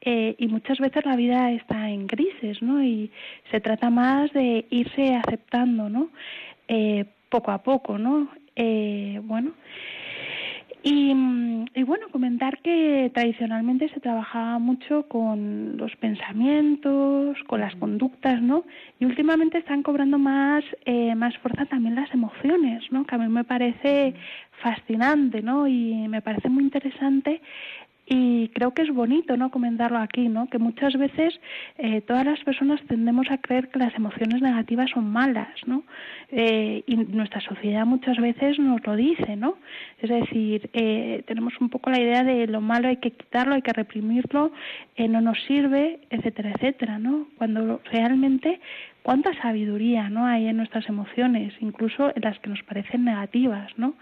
[0.00, 2.82] eh, y muchas veces la vida está en grises, ¿no?
[2.82, 3.10] Y
[3.50, 6.10] se trata más de irse aceptando, ¿no?
[6.68, 8.28] Eh, poco a poco, ¿no?
[9.22, 9.52] bueno.
[10.88, 11.10] Y,
[11.74, 18.62] y, bueno, comentar que tradicionalmente se trabajaba mucho con los pensamientos, con las conductas, ¿no?
[19.00, 23.04] Y últimamente están cobrando más, eh, más fuerza también las emociones, ¿no?
[23.04, 24.14] Que a mí me parece
[24.62, 25.66] fascinante, ¿no?
[25.66, 27.40] Y me parece muy interesante
[28.06, 31.38] y creo que es bonito no comentarlo aquí no que muchas veces
[31.76, 35.82] eh, todas las personas tendemos a creer que las emociones negativas son malas no
[36.30, 39.56] eh, y nuestra sociedad muchas veces nos lo dice no
[40.00, 43.62] es decir eh, tenemos un poco la idea de lo malo hay que quitarlo hay
[43.62, 44.52] que reprimirlo
[44.96, 48.60] no nos sirve etcétera etcétera no cuando realmente
[49.02, 53.94] cuánta sabiduría no hay en nuestras emociones incluso en las que nos parecen negativas no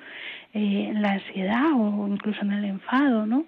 [0.52, 3.46] en la ansiedad o incluso en el enfado no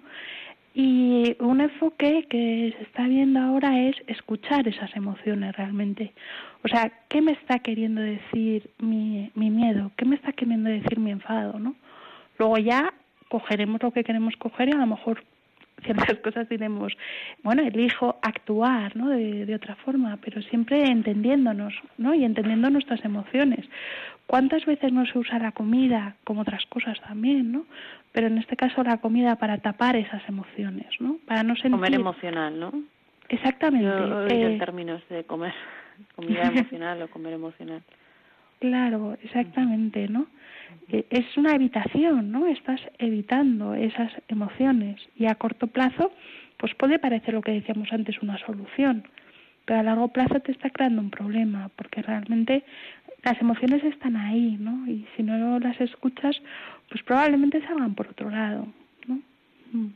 [0.79, 6.13] y un enfoque que se está viendo ahora es escuchar esas emociones realmente.
[6.63, 9.91] O sea, ¿qué me está queriendo decir mi, mi miedo?
[9.97, 11.57] ¿Qué me está queriendo decir mi enfado?
[11.57, 11.73] ¿no?
[12.37, 12.93] Luego ya
[13.27, 15.23] cogeremos lo que queremos coger y a lo mejor
[15.83, 16.97] ciertas cosas diremos,
[17.43, 19.09] bueno, elijo actuar, ¿no?
[19.09, 22.13] De, de, otra forma, pero siempre entendiéndonos, ¿no?
[22.13, 23.65] Y entendiendo nuestras emociones.
[24.27, 27.65] ¿Cuántas veces no se usa la comida como otras cosas también, ¿no?
[28.11, 31.17] Pero en este caso la comida para tapar esas emociones, ¿no?
[31.25, 31.71] Para no sentir...
[31.71, 32.73] Comer emocional, ¿no?
[33.29, 33.87] Exactamente.
[33.87, 35.53] Yo, en eh, términos de comer,
[36.15, 37.81] comida emocional o comer emocional.
[38.59, 40.27] Claro, exactamente, ¿no?
[40.89, 42.47] Eh, es una evitación, ¿no?
[42.47, 46.11] Estás evitando esas emociones y a corto plazo,
[46.57, 49.07] pues puede parecer lo que decíamos antes una solución,
[49.65, 52.63] pero a largo plazo te está creando un problema, porque realmente
[53.23, 54.87] las emociones están ahí, ¿no?
[54.87, 56.41] Y si no las escuchas,
[56.89, 58.67] pues probablemente salgan por otro lado,
[59.07, 59.19] ¿no?
[59.73, 59.89] Mm.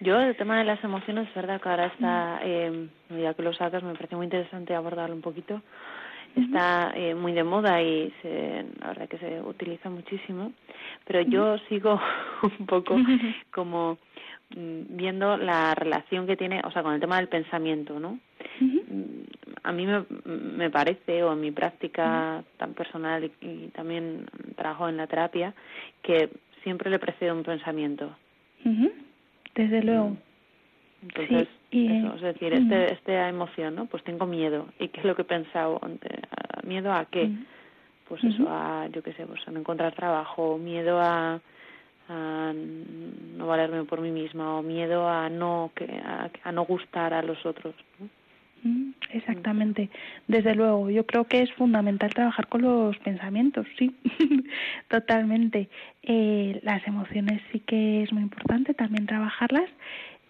[0.00, 3.52] Yo, el tema de las emociones, es verdad que ahora está, eh, ya que lo
[3.52, 5.60] sacas, me parece muy interesante abordarlo un poquito.
[6.38, 10.52] Está eh, muy de moda y se, la verdad que se utiliza muchísimo,
[11.04, 12.00] pero yo sigo
[12.58, 12.96] un poco
[13.52, 13.98] como
[14.50, 18.18] mm, viendo la relación que tiene, o sea, con el tema del pensamiento, ¿no?
[19.62, 24.26] a mí me, me parece, o en mi práctica tan personal y, también
[24.56, 25.54] trabajo en la terapia,
[26.02, 26.30] que
[26.62, 28.16] siempre le precede un pensamiento.
[29.54, 30.16] Desde luego.
[31.02, 33.86] Entonces, eso, es decir, este, esta emoción, ¿no?
[33.86, 34.66] Pues tengo miedo.
[34.78, 35.80] ¿Y qué es lo que he pensado?
[36.64, 37.30] ¿Miedo a qué?
[38.08, 41.40] Pues eso, a, yo qué sé, pues a no encontrar trabajo, miedo a,
[42.08, 47.12] a no valerme por mí misma o miedo a no que a, a no gustar
[47.12, 48.08] a los otros ¿no?
[49.12, 49.88] Exactamente,
[50.26, 53.94] desde luego, yo creo que es fundamental trabajar con los pensamientos, sí,
[54.88, 55.68] totalmente.
[56.02, 59.70] Eh, las emociones sí que es muy importante también trabajarlas,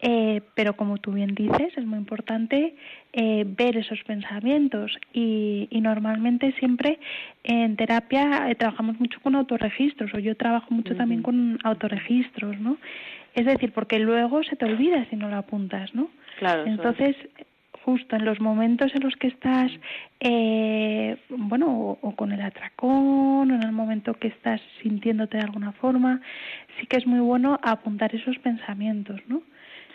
[0.01, 2.75] eh, pero como tú bien dices, es muy importante
[3.13, 6.99] eh, ver esos pensamientos y, y, normalmente siempre
[7.45, 12.77] en terapia trabajamos mucho con autorregistros o yo trabajo mucho también con autorregistros, ¿no?
[13.35, 16.11] Es decir, porque luego se te olvida si no lo apuntas, ¿no?
[16.39, 16.65] Claro.
[16.67, 17.17] Entonces,
[17.85, 19.71] justo en los momentos en los que estás,
[20.21, 25.73] eh, bueno, o, con el atracón, o en el momento que estás sintiéndote de alguna
[25.73, 26.21] forma,
[26.79, 29.41] sí que es muy bueno apuntar esos pensamientos, ¿no?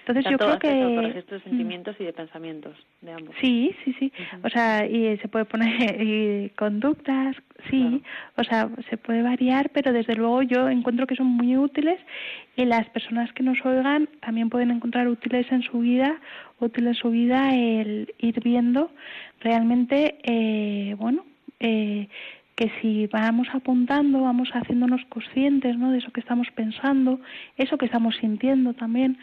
[0.05, 3.33] Entonces yo creo que de sentimientos y de pensamientos de ambos.
[3.39, 4.11] Sí, sí, sí.
[4.43, 7.37] O sea, y se puede poner y conductas,
[7.69, 8.03] sí.
[8.35, 11.99] O sea, se puede variar, pero desde luego yo encuentro que son muy útiles
[12.57, 16.19] y las personas que nos oigan también pueden encontrar útiles en su vida,
[16.59, 18.91] útil en su vida el ir viendo
[19.39, 21.25] realmente, eh, bueno,
[21.61, 22.09] eh,
[22.55, 25.91] que si vamos apuntando, vamos haciéndonos conscientes ¿no?
[25.91, 27.19] de eso que estamos pensando,
[27.57, 29.17] eso que estamos sintiendo también,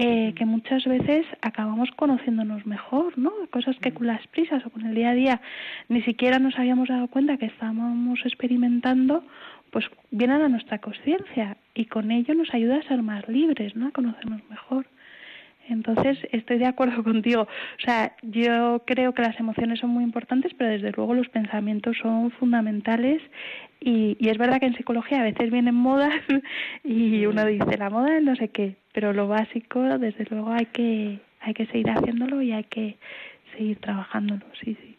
[0.00, 3.32] eh, que muchas veces acabamos conociéndonos mejor, ¿no?
[3.50, 5.40] Cosas que con las prisas o con el día a día
[5.88, 9.24] ni siquiera nos habíamos dado cuenta que estábamos experimentando,
[9.72, 13.88] pues vienen a nuestra conciencia y con ello nos ayuda a ser más libres, ¿no?
[13.88, 14.86] A conocernos mejor.
[15.68, 17.42] Entonces, estoy de acuerdo contigo.
[17.42, 21.96] O sea, yo creo que las emociones son muy importantes, pero desde luego los pensamientos
[22.00, 23.22] son fundamentales.
[23.80, 26.12] Y, y es verdad que en psicología a veces vienen modas
[26.84, 30.66] y uno dice la moda es no sé qué, pero lo básico, desde luego, hay
[30.66, 32.96] que, hay que seguir haciéndolo y hay que
[33.56, 34.44] seguir trabajándolo.
[34.64, 34.96] Sí, sí.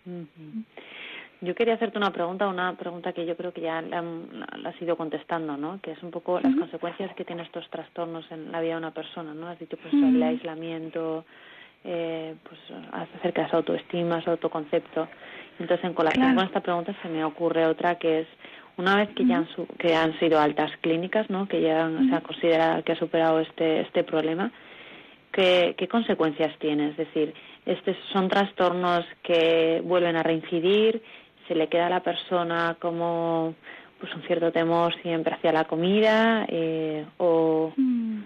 [1.41, 4.03] Yo quería hacerte una pregunta, una pregunta que yo creo que ya la,
[4.65, 5.79] has ido contestando, ¿no?
[5.81, 8.91] Que es un poco las consecuencias que tienen estos trastornos en la vida de una
[8.91, 9.47] persona, ¿no?
[9.47, 11.23] Has dicho, pues, el aislamiento,
[11.85, 12.59] eh, pues,
[12.91, 15.07] acerca de su autoestima, su autoconcepto.
[15.59, 18.27] Entonces, en colación con esta pregunta se me ocurre otra que es,
[18.75, 21.47] una vez que ya han, que han sido altas clínicas, ¿no?
[21.47, 24.51] Que ya se ha considerado que ha superado este, este problema,
[25.31, 26.89] ¿qué, ¿qué consecuencias tiene?
[26.89, 27.33] Es decir,
[27.65, 31.01] estos son trastornos que vuelven a reincidir,
[31.49, 33.55] se le queda a la persona como
[33.99, 38.19] pues un cierto temor siempre hacia la comida eh, o, mm,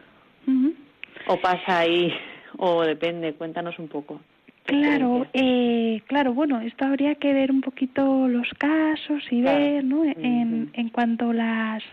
[1.28, 2.13] o pasa ahí
[2.57, 4.21] o depende, cuéntanos un poco.
[4.65, 10.05] Claro, eh, claro, bueno, esto habría que ver un poquito los casos y ver, ¿no?
[10.05, 11.84] En, en cuanto a las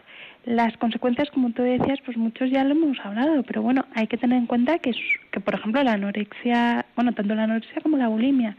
[0.44, 4.16] las consecuencias, como tú decías, pues muchos ya lo hemos hablado, pero bueno, hay que
[4.16, 4.92] tener en cuenta que,
[5.30, 8.56] que por ejemplo, la anorexia, bueno, tanto la anorexia como la bulimia,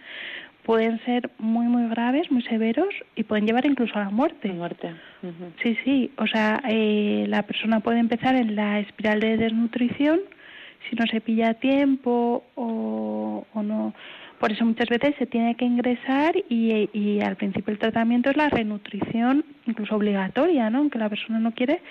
[0.63, 4.49] pueden ser muy, muy graves, muy severos y pueden llevar incluso a la muerte.
[4.49, 4.91] muerte.
[5.61, 10.19] Sí, sí, o sea, eh, la persona puede empezar en la espiral de desnutrición
[10.89, 13.93] si no se pilla a tiempo o, o no.
[14.39, 18.37] Por eso muchas veces se tiene que ingresar y, y al principio el tratamiento es
[18.37, 20.79] la renutrición, incluso obligatoria, ¿no?
[20.79, 21.81] Aunque la persona no quiere,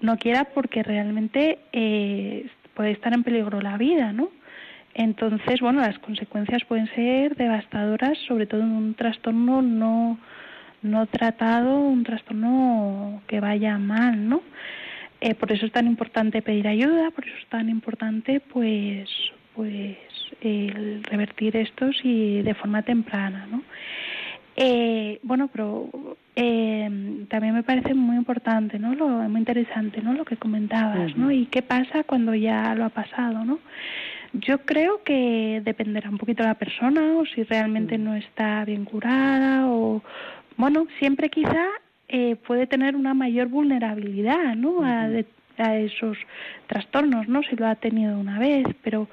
[0.00, 4.30] no quiera porque realmente eh, puede estar en peligro la vida, ¿no?
[4.94, 10.18] Entonces, bueno, las consecuencias pueden ser devastadoras, sobre todo en un trastorno no,
[10.82, 14.42] no tratado, un trastorno que vaya mal, ¿no?
[15.20, 19.08] Eh, por eso es tan importante pedir ayuda, por eso es tan importante, pues,
[19.54, 19.96] pues,
[20.40, 23.62] el revertir estos y de forma temprana, ¿no?
[24.56, 25.90] Eh, bueno, pero
[26.36, 28.94] eh, también me parece muy importante, ¿no?
[28.94, 30.12] Lo, muy interesante, ¿no?
[30.12, 31.32] Lo que comentabas, ¿no?
[31.32, 33.58] Y qué pasa cuando ya lo ha pasado, ¿no?
[34.34, 38.84] Yo creo que dependerá un poquito de la persona o si realmente no está bien
[38.84, 40.02] curada o,
[40.56, 41.68] bueno, siempre quizá
[42.08, 44.82] eh, puede tener una mayor vulnerabilidad, ¿no?
[44.84, 45.08] A,
[45.56, 46.18] esos
[46.66, 47.44] trastornos, ¿no?
[47.44, 49.06] Si lo ha tenido una vez, pero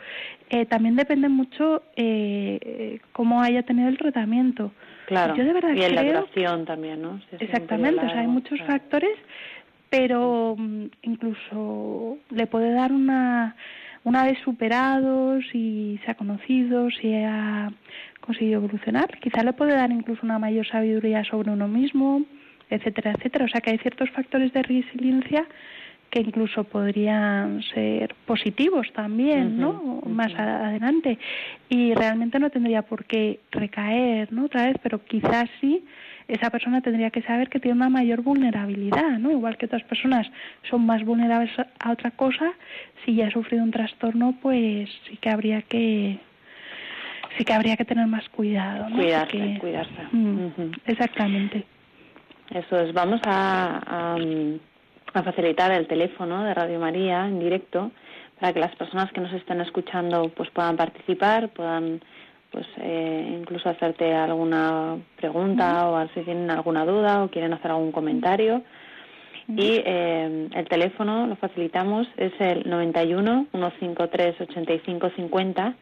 [0.49, 4.72] eh, también depende mucho eh, cómo haya tenido el tratamiento.
[5.05, 5.36] Claro.
[5.36, 7.22] Yo de verdad y la duración también, ¿no?
[7.39, 9.15] exactamente, o sea, hay muchos factores,
[9.91, 13.55] pero mm, incluso le puede dar una
[14.04, 17.72] una vez superados y se ha conocido, si ha
[18.20, 22.24] conseguido evolucionar, quizá le puede dar incluso una mayor sabiduría sobre uno mismo,
[22.70, 23.45] etcétera, etcétera.
[23.45, 25.45] O sea que hay ciertos factores de resiliencia
[26.10, 30.02] que incluso podrían ser positivos también, ¿no?
[30.06, 31.18] Más adelante.
[31.70, 34.45] Y realmente no tendría por qué recaer, ¿no?
[34.45, 35.86] Otra vez, pero quizás sí
[36.32, 39.32] esa persona tendría que saber que tiene una mayor vulnerabilidad, ¿no?
[39.32, 40.28] Igual que otras personas
[40.70, 42.54] son más vulnerables a otra cosa,
[43.04, 46.20] si ya ha sufrido un trastorno, pues sí que habría que
[47.38, 48.96] sí que habría que tener más cuidado, ¿no?
[48.96, 50.08] Cuidarse, cuidarse.
[50.12, 51.66] Mm, exactamente.
[52.50, 52.94] Eso es.
[52.94, 54.16] Vamos a,
[55.14, 57.92] a, facilitar el teléfono de Radio María en directo
[58.40, 62.02] para que las personas que nos estén escuchando pues puedan participar, puedan
[62.52, 67.91] pues eh, incluso hacerte alguna pregunta o si tienen alguna duda o quieren hacer algún
[67.91, 68.62] comentario.
[69.47, 75.76] Y eh, el teléfono lo facilitamos, es el 91 153 85 50,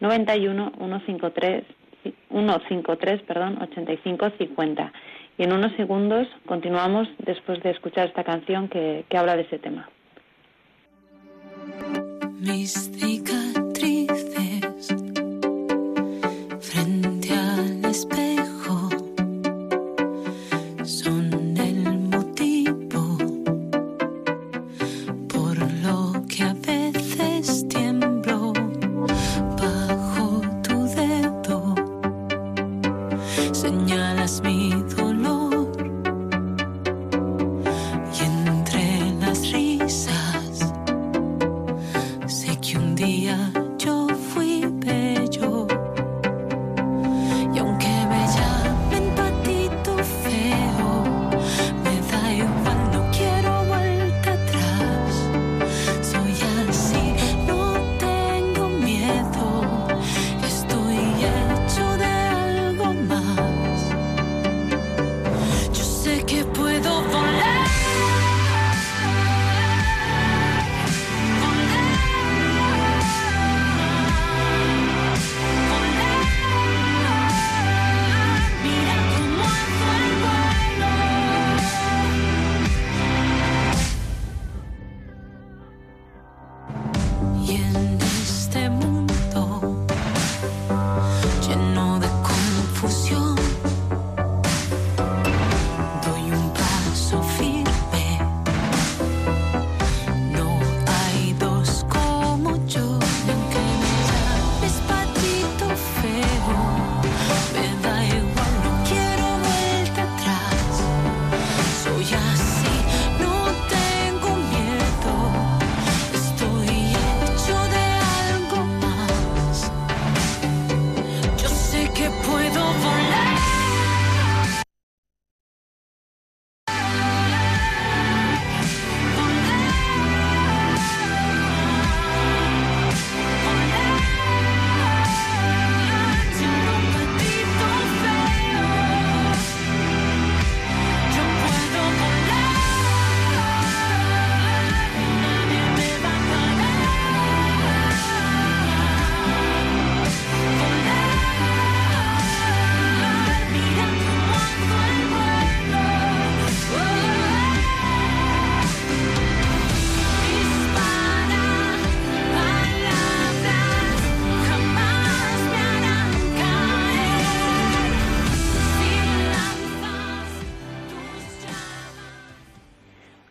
[0.00, 1.64] 91 153
[2.28, 4.92] 153, perdón, 85 50.
[5.38, 9.58] Y en unos segundos continuamos después de escuchar esta canción que, que habla de ese
[9.58, 9.88] tema.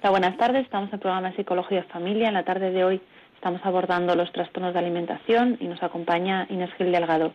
[0.03, 0.65] Hola, buenas tardes.
[0.65, 2.27] Estamos en el programa de Psicología y Familia.
[2.27, 3.01] En la tarde de hoy
[3.35, 7.33] estamos abordando los trastornos de alimentación y nos acompaña Inés Gil Delgado.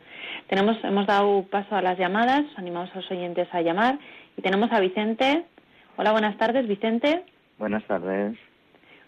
[0.49, 3.99] Tenemos, hemos dado paso a las llamadas, animamos a los oyentes a llamar
[4.37, 5.47] y tenemos a Vicente.
[5.97, 7.25] Hola, buenas tardes, Vicente.
[7.57, 8.37] Buenas tardes.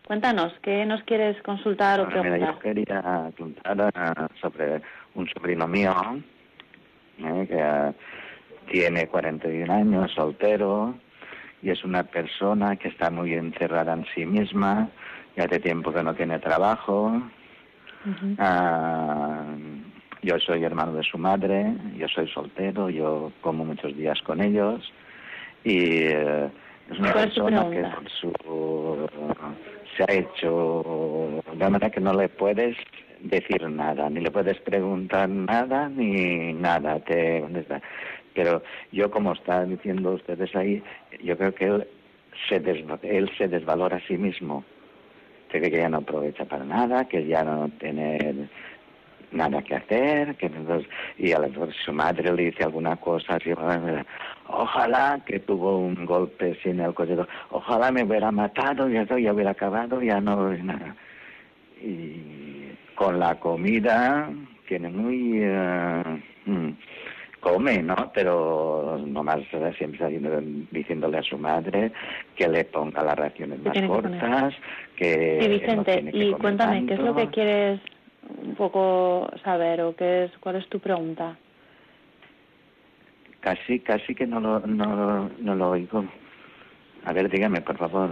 [0.06, 2.38] Cuéntanos, ¿qué nos quieres consultar o preguntar?
[2.38, 4.80] Mira, yo quería preguntar sobre
[5.14, 5.92] un sobrino mío
[7.18, 7.46] ¿eh?
[7.46, 10.94] que tiene 41 años, soltero,
[11.62, 14.88] y es una persona que está muy encerrada en sí misma,
[15.36, 17.22] y hace tiempo que no tiene trabajo.
[18.38, 19.44] Ah,
[20.22, 24.92] yo soy hermano de su madre, yo soy soltero, yo como muchos días con ellos
[25.64, 26.50] y eh,
[26.90, 27.84] es una persona que
[29.96, 32.76] se ha hecho de manera que no le puedes
[33.20, 36.98] decir nada, ni le puedes preguntar nada, ni nada.
[37.00, 37.44] Te,
[38.34, 38.62] pero
[38.92, 40.82] yo, como están diciendo ustedes ahí,
[41.22, 41.86] yo creo que él
[42.48, 44.64] se, él se desvalora a sí mismo.
[45.48, 48.48] Cree que ya no aprovecha para nada, que ya no tiene
[49.32, 50.50] nada que hacer, que
[51.18, 53.52] y a mejor su madre le dice alguna cosa así,
[54.48, 57.16] ojalá que tuvo un golpe sin el coche,
[57.50, 60.96] ojalá me hubiera matado, ya, ya hubiera acabado, ya no nada.
[61.82, 64.30] Y con la comida
[64.68, 65.40] tiene muy...
[66.46, 66.70] Mm,
[67.40, 68.10] come, ¿no?
[68.14, 69.40] Pero nomás
[69.76, 70.08] siempre
[70.70, 71.92] diciéndole a su madre
[72.36, 74.54] que le ponga las raciones más cortas,
[74.96, 75.38] que...
[75.40, 77.80] Sí, Vicente, y cuéntame, ¿qué es lo que quieres
[78.42, 81.36] un poco saber o qué es, cuál es tu pregunta?
[83.40, 86.04] Casi, casi que no lo, no, no lo oigo.
[87.04, 88.10] A ver, dígame, por favor.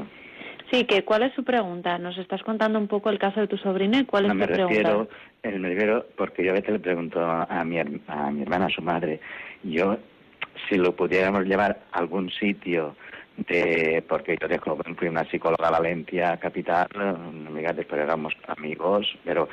[0.71, 1.99] Sí, que ¿cuál es su pregunta?
[1.99, 4.47] Nos estás contando un poco el caso de tu sobrina y cuál es tu me
[4.47, 5.59] refiero, pregunta.
[5.59, 8.83] me refiero, porque yo a veces le pregunto a mi, a mi hermana, a su
[8.83, 9.21] madre,
[9.63, 9.97] yo,
[10.69, 12.97] si lo pudiéramos llevar a algún sitio
[13.47, 19.07] de, porque yo de joven fui una psicóloga a Valencia capital, amiga, después éramos amigos,
[19.25, 19.49] pero,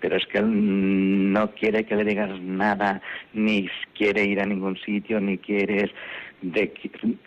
[0.00, 3.02] pero es que él no quiere que le digas nada,
[3.34, 5.90] ni quiere ir a ningún sitio, ni quiere
[6.42, 6.72] de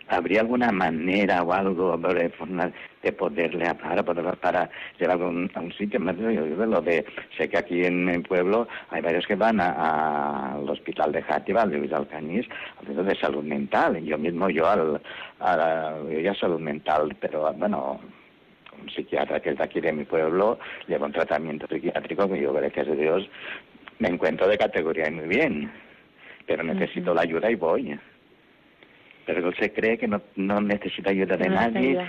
[0.08, 1.98] habría alguna manera o algo
[3.02, 7.04] de poderle hablar para, para llevarlo a un sitio lo de
[7.36, 11.70] sé que aquí en el pueblo hay varios que van al hospital de Játiva al
[11.70, 12.46] de Alcañiz
[12.86, 15.00] de salud mental yo mismo yo al,
[15.40, 17.98] a, yo ya salud mental pero bueno
[18.82, 22.52] un psiquiatra que es de aquí de mi pueblo lleva un tratamiento psiquiátrico que yo
[22.52, 23.26] gracias a Dios
[23.98, 25.72] me encuentro de categoría y muy bien
[26.46, 27.98] pero necesito la ayuda y voy
[29.26, 32.00] pero él se cree que no, no necesita ayuda de nadie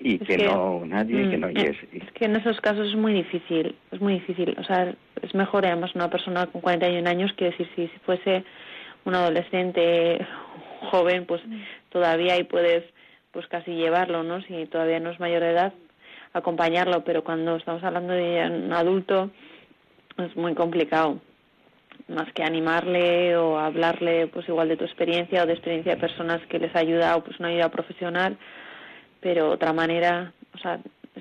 [0.00, 3.12] y que, no nadie que no mm, es, es que en esos casos es muy
[3.12, 4.54] difícil es muy difícil.
[4.58, 8.44] O sea es mejor además una persona con 41 años que decir si, fuese
[9.04, 10.24] un adolescente
[10.90, 11.60] joven pues mm.
[11.88, 12.84] todavía ahí puedes
[13.32, 15.72] pues casi llevarlo no si todavía no es mayor de edad
[16.32, 17.02] acompañarlo.
[17.04, 19.30] Pero cuando estamos hablando de un adulto
[20.18, 21.20] es muy complicado
[22.08, 26.40] más que animarle o hablarle pues igual de tu experiencia o de experiencia de personas
[26.48, 28.38] que les ha ayudado pues una ayuda profesional
[29.20, 30.80] pero otra manera o sea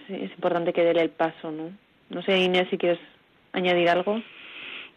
[0.10, 1.72] es, importante que déle el paso no
[2.10, 3.00] no sé Inés si quieres
[3.52, 4.22] añadir algo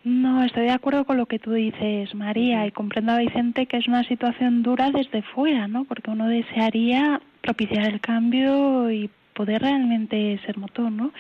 [0.02, 3.76] no, estoy de acuerdo con lo que tú dices, María, y comprendo a Vicente que
[3.76, 5.84] es una situación dura desde fuera, ¿no?
[5.84, 11.12] Porque uno desearía propiciar el cambio y poder realmente ser motor, ¿no?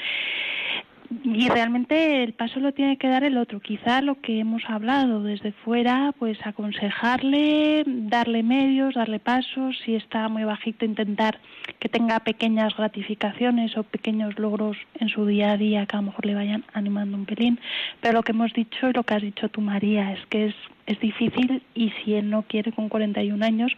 [1.24, 3.58] Y realmente el paso lo tiene que dar el otro.
[3.58, 10.28] Quizá lo que hemos hablado desde fuera, pues aconsejarle, darle medios, darle pasos, si está
[10.28, 11.40] muy bajito, intentar
[11.80, 16.06] que tenga pequeñas gratificaciones o pequeños logros en su día a día que a lo
[16.06, 17.58] mejor le vayan animando un pelín.
[18.00, 20.54] Pero lo que hemos dicho y lo que has dicho tú, María, es que es,
[20.86, 23.72] es difícil y si él no quiere con 41 años,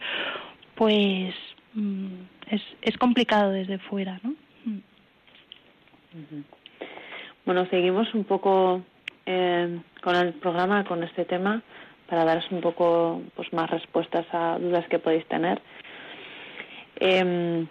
[0.75, 1.33] pues
[1.73, 2.07] mm,
[2.51, 4.35] es, es complicado desde fuera, ¿no?
[4.65, 4.79] Mm.
[7.45, 8.81] Bueno, seguimos un poco
[9.25, 11.61] eh, con el programa, con este tema,
[12.07, 15.61] para daros un poco pues, más respuestas a dudas que podéis tener.
[16.99, 17.65] Eh,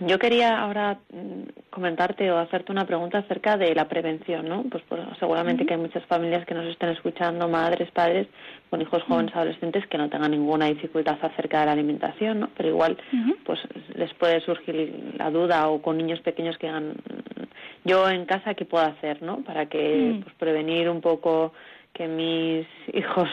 [0.00, 4.64] yo quería ahora mm, comentarte o hacerte una pregunta acerca de la prevención, ¿no?
[4.64, 4.82] Pues,
[5.20, 8.26] seguramente que hay muchas familias que nos estén escuchando, madres, padres,
[8.70, 12.50] con hijos jóvenes, adolescentes que no tengan ninguna dificultad acerca de la alimentación, ¿no?
[12.56, 12.96] Pero igual,
[13.44, 13.60] pues
[13.94, 16.94] les puede surgir la duda o con niños pequeños que digan,
[17.84, 19.42] yo en casa qué puedo hacer, ¿no?
[19.42, 21.52] Para que pues, prevenir un poco
[21.92, 23.28] que mis hijos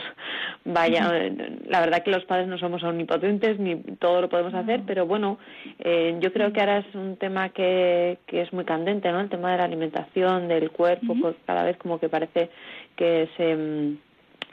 [0.64, 1.60] vayan.
[1.68, 5.38] La verdad que los padres no somos omnipotentes ni todo lo podemos hacer, pero bueno,
[5.80, 9.20] eh, yo creo que ahora es un tema que, que es muy candente, ¿no?
[9.20, 12.50] El tema de la alimentación, del cuerpo, pues cada vez como que parece
[12.96, 13.98] que se mm,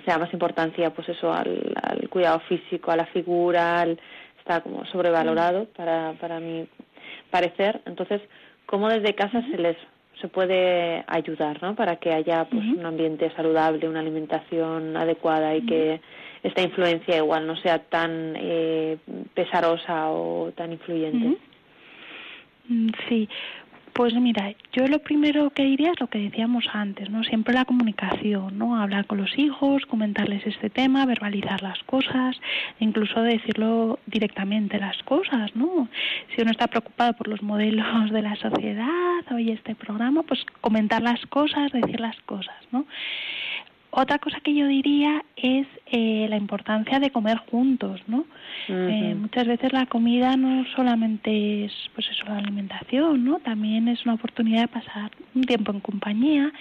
[0.04, 3.84] se da más importancia, pues eso, al, cuidado físico, a la figura,
[4.38, 6.66] está como sobrevalorado para para mí
[7.30, 7.80] parecer.
[7.84, 8.22] Entonces,
[8.68, 9.76] ¿cómo desde casa se les
[10.20, 11.74] se puede ayudar, ¿no?
[11.76, 16.00] Para que haya pues un ambiente saludable, una alimentación adecuada y que
[16.42, 18.98] esta influencia igual no sea tan eh,
[19.34, 21.38] pesarosa o tan influyente.
[22.68, 23.28] Mm, sí,
[23.98, 27.24] pues mira, yo lo primero que diría es lo que decíamos antes, ¿no?
[27.24, 28.80] Siempre la comunicación, ¿no?
[28.80, 32.40] Hablar con los hijos, comentarles este tema, verbalizar las cosas,
[32.78, 35.88] incluso decirlo directamente las cosas, ¿no?
[36.32, 41.02] Si uno está preocupado por los modelos de la sociedad, oye este programa, pues comentar
[41.02, 42.86] las cosas, decir las cosas, ¿no?
[43.90, 48.26] Otra cosa que yo diría es eh, la importancia de comer juntos, ¿no?
[48.68, 53.38] Eh, muchas veces la comida no solamente es, pues eso, la alimentación, ¿no?
[53.38, 56.52] También es una oportunidad de pasar un tiempo en compañía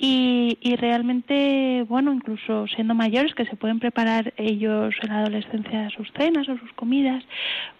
[0.00, 5.90] y, y realmente, bueno, incluso siendo mayores que se pueden preparar ellos en la adolescencia
[5.90, 7.24] sus cenas o sus comidas,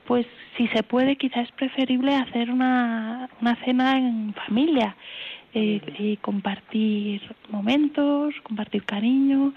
[0.06, 0.26] pues
[0.56, 4.96] si se puede, quizás es preferible hacer una, una cena en familia
[5.58, 9.54] eh, y compartir momentos, compartir cariño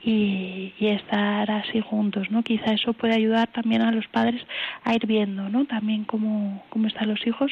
[0.00, 2.44] y, estar así juntos, ¿no?
[2.44, 4.40] Quizá eso puede ayudar también a los padres
[4.84, 5.64] a ir viendo, ¿no?
[5.64, 7.50] También cómo, cómo están los hijos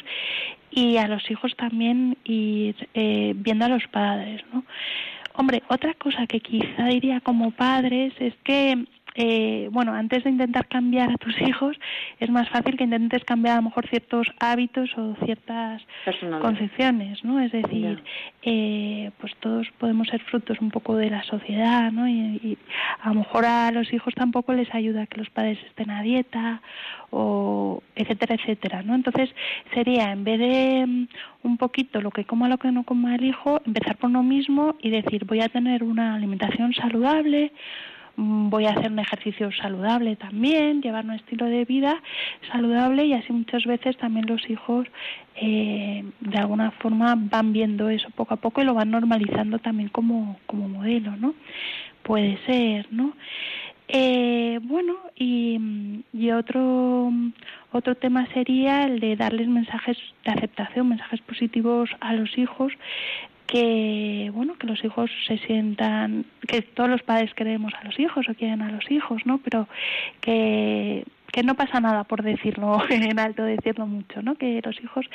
[0.70, 4.64] y a los hijos también ir eh, viendo a los padres, ¿no?
[5.34, 10.66] Hombre, otra cosa que quizá diría como padres es que eh, bueno, antes de intentar
[10.68, 11.78] cambiar a tus hijos,
[12.20, 15.82] es más fácil que intentes cambiar a lo mejor ciertos hábitos o ciertas
[16.40, 17.40] concepciones, ¿no?
[17.40, 18.02] Es decir,
[18.42, 22.08] eh, pues todos podemos ser frutos un poco de la sociedad, ¿no?
[22.08, 22.58] Y,
[23.00, 26.62] a lo mejor a los hijos tampoco les ayuda que los padres estén a dieta
[27.10, 28.94] o etcétera, etcétera, ¿no?
[28.94, 29.30] Entonces
[29.72, 31.08] sería, en vez de mm,
[31.44, 34.76] un poquito lo que coma, lo que no coma el hijo, empezar por uno mismo
[34.80, 37.52] y decir, voy a tener una alimentación saludable,
[38.18, 42.02] voy a hacer un ejercicio saludable también, llevar un estilo de vida
[42.50, 44.88] saludable y así muchas veces también los hijos
[45.36, 49.88] eh, de alguna forma van viendo eso poco a poco y lo van normalizando también
[49.88, 51.34] como, como modelo, ¿no?
[52.02, 53.12] Puede ser, ¿no?
[53.86, 57.12] Eh, bueno, y, y otro,
[57.70, 62.72] otro tema sería el de darles mensajes de aceptación, mensajes positivos a los hijos
[63.48, 68.28] que bueno que los hijos se sientan que todos los padres queremos a los hijos
[68.28, 69.66] o quieren a los hijos no pero
[70.20, 75.06] que que no pasa nada por decirlo en alto decirlo mucho no que los hijos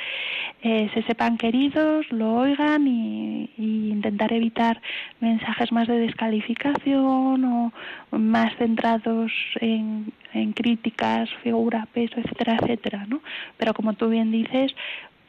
[0.62, 4.82] eh, se sepan queridos lo oigan y, intentar evitar
[5.20, 7.72] mensajes más de descalificación o
[8.10, 13.20] más centrados en, en críticas figura peso etcétera etcétera no
[13.56, 14.74] pero como tú bien dices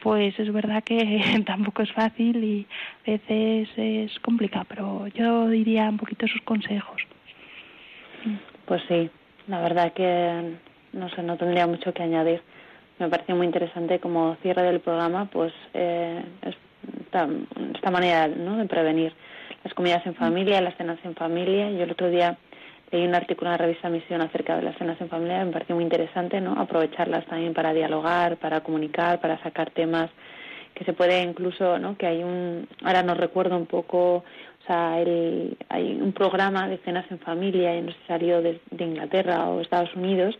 [0.05, 2.67] pues es verdad que tampoco es fácil y
[3.07, 7.01] a veces es complicado, pero yo diría un poquito sus consejos.
[8.67, 9.09] Pues sí,
[9.47, 10.57] la verdad que
[10.93, 12.43] no sé, no tendría mucho que añadir.
[12.99, 17.27] Me pareció muy interesante como cierre del programa, pues eh, esta,
[17.73, 18.57] esta manera ¿no?
[18.57, 19.11] de prevenir
[19.63, 21.71] las comidas en familia, las cenas en familia.
[21.71, 22.37] Yo el otro día
[22.91, 25.75] leí un artículo en la revista Misión acerca de las cenas en familia, me pareció
[25.75, 26.53] muy interesante, ¿no?
[26.59, 30.09] Aprovecharlas también para dialogar, para comunicar, para sacar temas
[30.73, 31.97] que se puede incluso, ¿no?
[31.97, 36.77] Que hay un, ahora no recuerdo un poco, o sea, el, hay un programa de
[36.79, 40.37] cenas en familia, y no sé salió de, Inglaterra o Estados Unidos,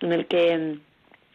[0.00, 0.78] en el que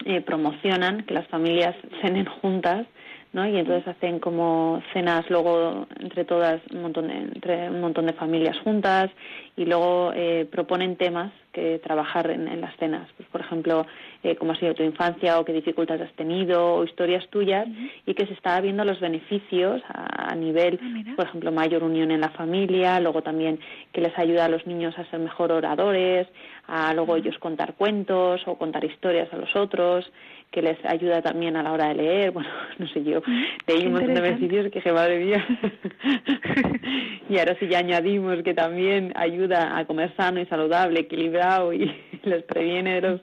[0.05, 2.85] eh, promocionan que las familias cenen juntas
[3.33, 3.47] ¿no?
[3.47, 8.13] Y entonces hacen como cenas luego entre todas, un montón de, entre un montón de
[8.13, 9.09] familias juntas
[9.55, 13.09] y luego eh, proponen temas que trabajar en, las cenas.
[13.17, 13.85] Pues, por ejemplo,
[14.23, 17.67] eh, cómo ha sido tu infancia o qué dificultades has tenido o historias tuyas
[18.05, 22.21] y que se está viendo los beneficios a, nivel, ah, por ejemplo, mayor unión en
[22.21, 23.59] la familia, luego también
[23.91, 26.27] que les ayuda a los niños a ser mejor oradores,
[26.67, 30.09] a luego ellos contar cuentos o contar historias a los otros,
[30.51, 33.21] que les ayuda también a la hora de leer, bueno, no sé yo,
[33.67, 35.45] leí un montón de beneficios que dije, madre mía.
[37.29, 41.91] y ahora si ya añadimos que también ayuda a comer sano y saludable, equilibrado y
[42.23, 43.21] les previene de los,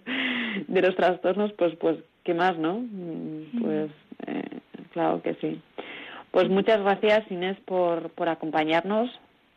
[0.67, 2.81] de los trastornos, pues, pues, ¿qué más, no?
[2.81, 3.91] Mm, pues,
[4.27, 4.59] eh,
[4.93, 5.61] claro que sí.
[6.31, 9.11] Pues muchas gracias, Inés, por, por acompañarnos.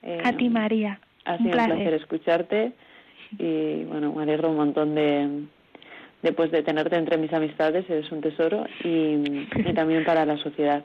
[0.03, 0.99] Eh, a ti, María.
[1.26, 2.72] Ha sido un placer escucharte
[3.38, 5.45] y, bueno, me alegro un montón de
[6.22, 10.84] después de tenerte entre mis amistades, eres un tesoro y, también para la sociedad.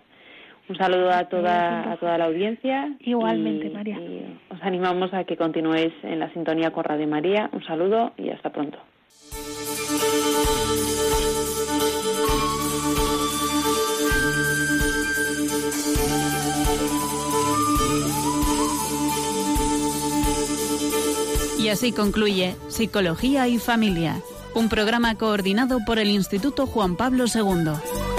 [0.69, 2.93] Un saludo a toda, a toda la audiencia.
[3.01, 3.99] Igualmente, María.
[4.51, 7.49] os animamos a que continuéis en la sintonía con Radio María.
[7.53, 8.79] Un saludo y hasta pronto.
[21.59, 24.17] Y así concluye Psicología y Familia
[24.57, 28.16] un programa coordinado por el Instituto Juan Pablo II.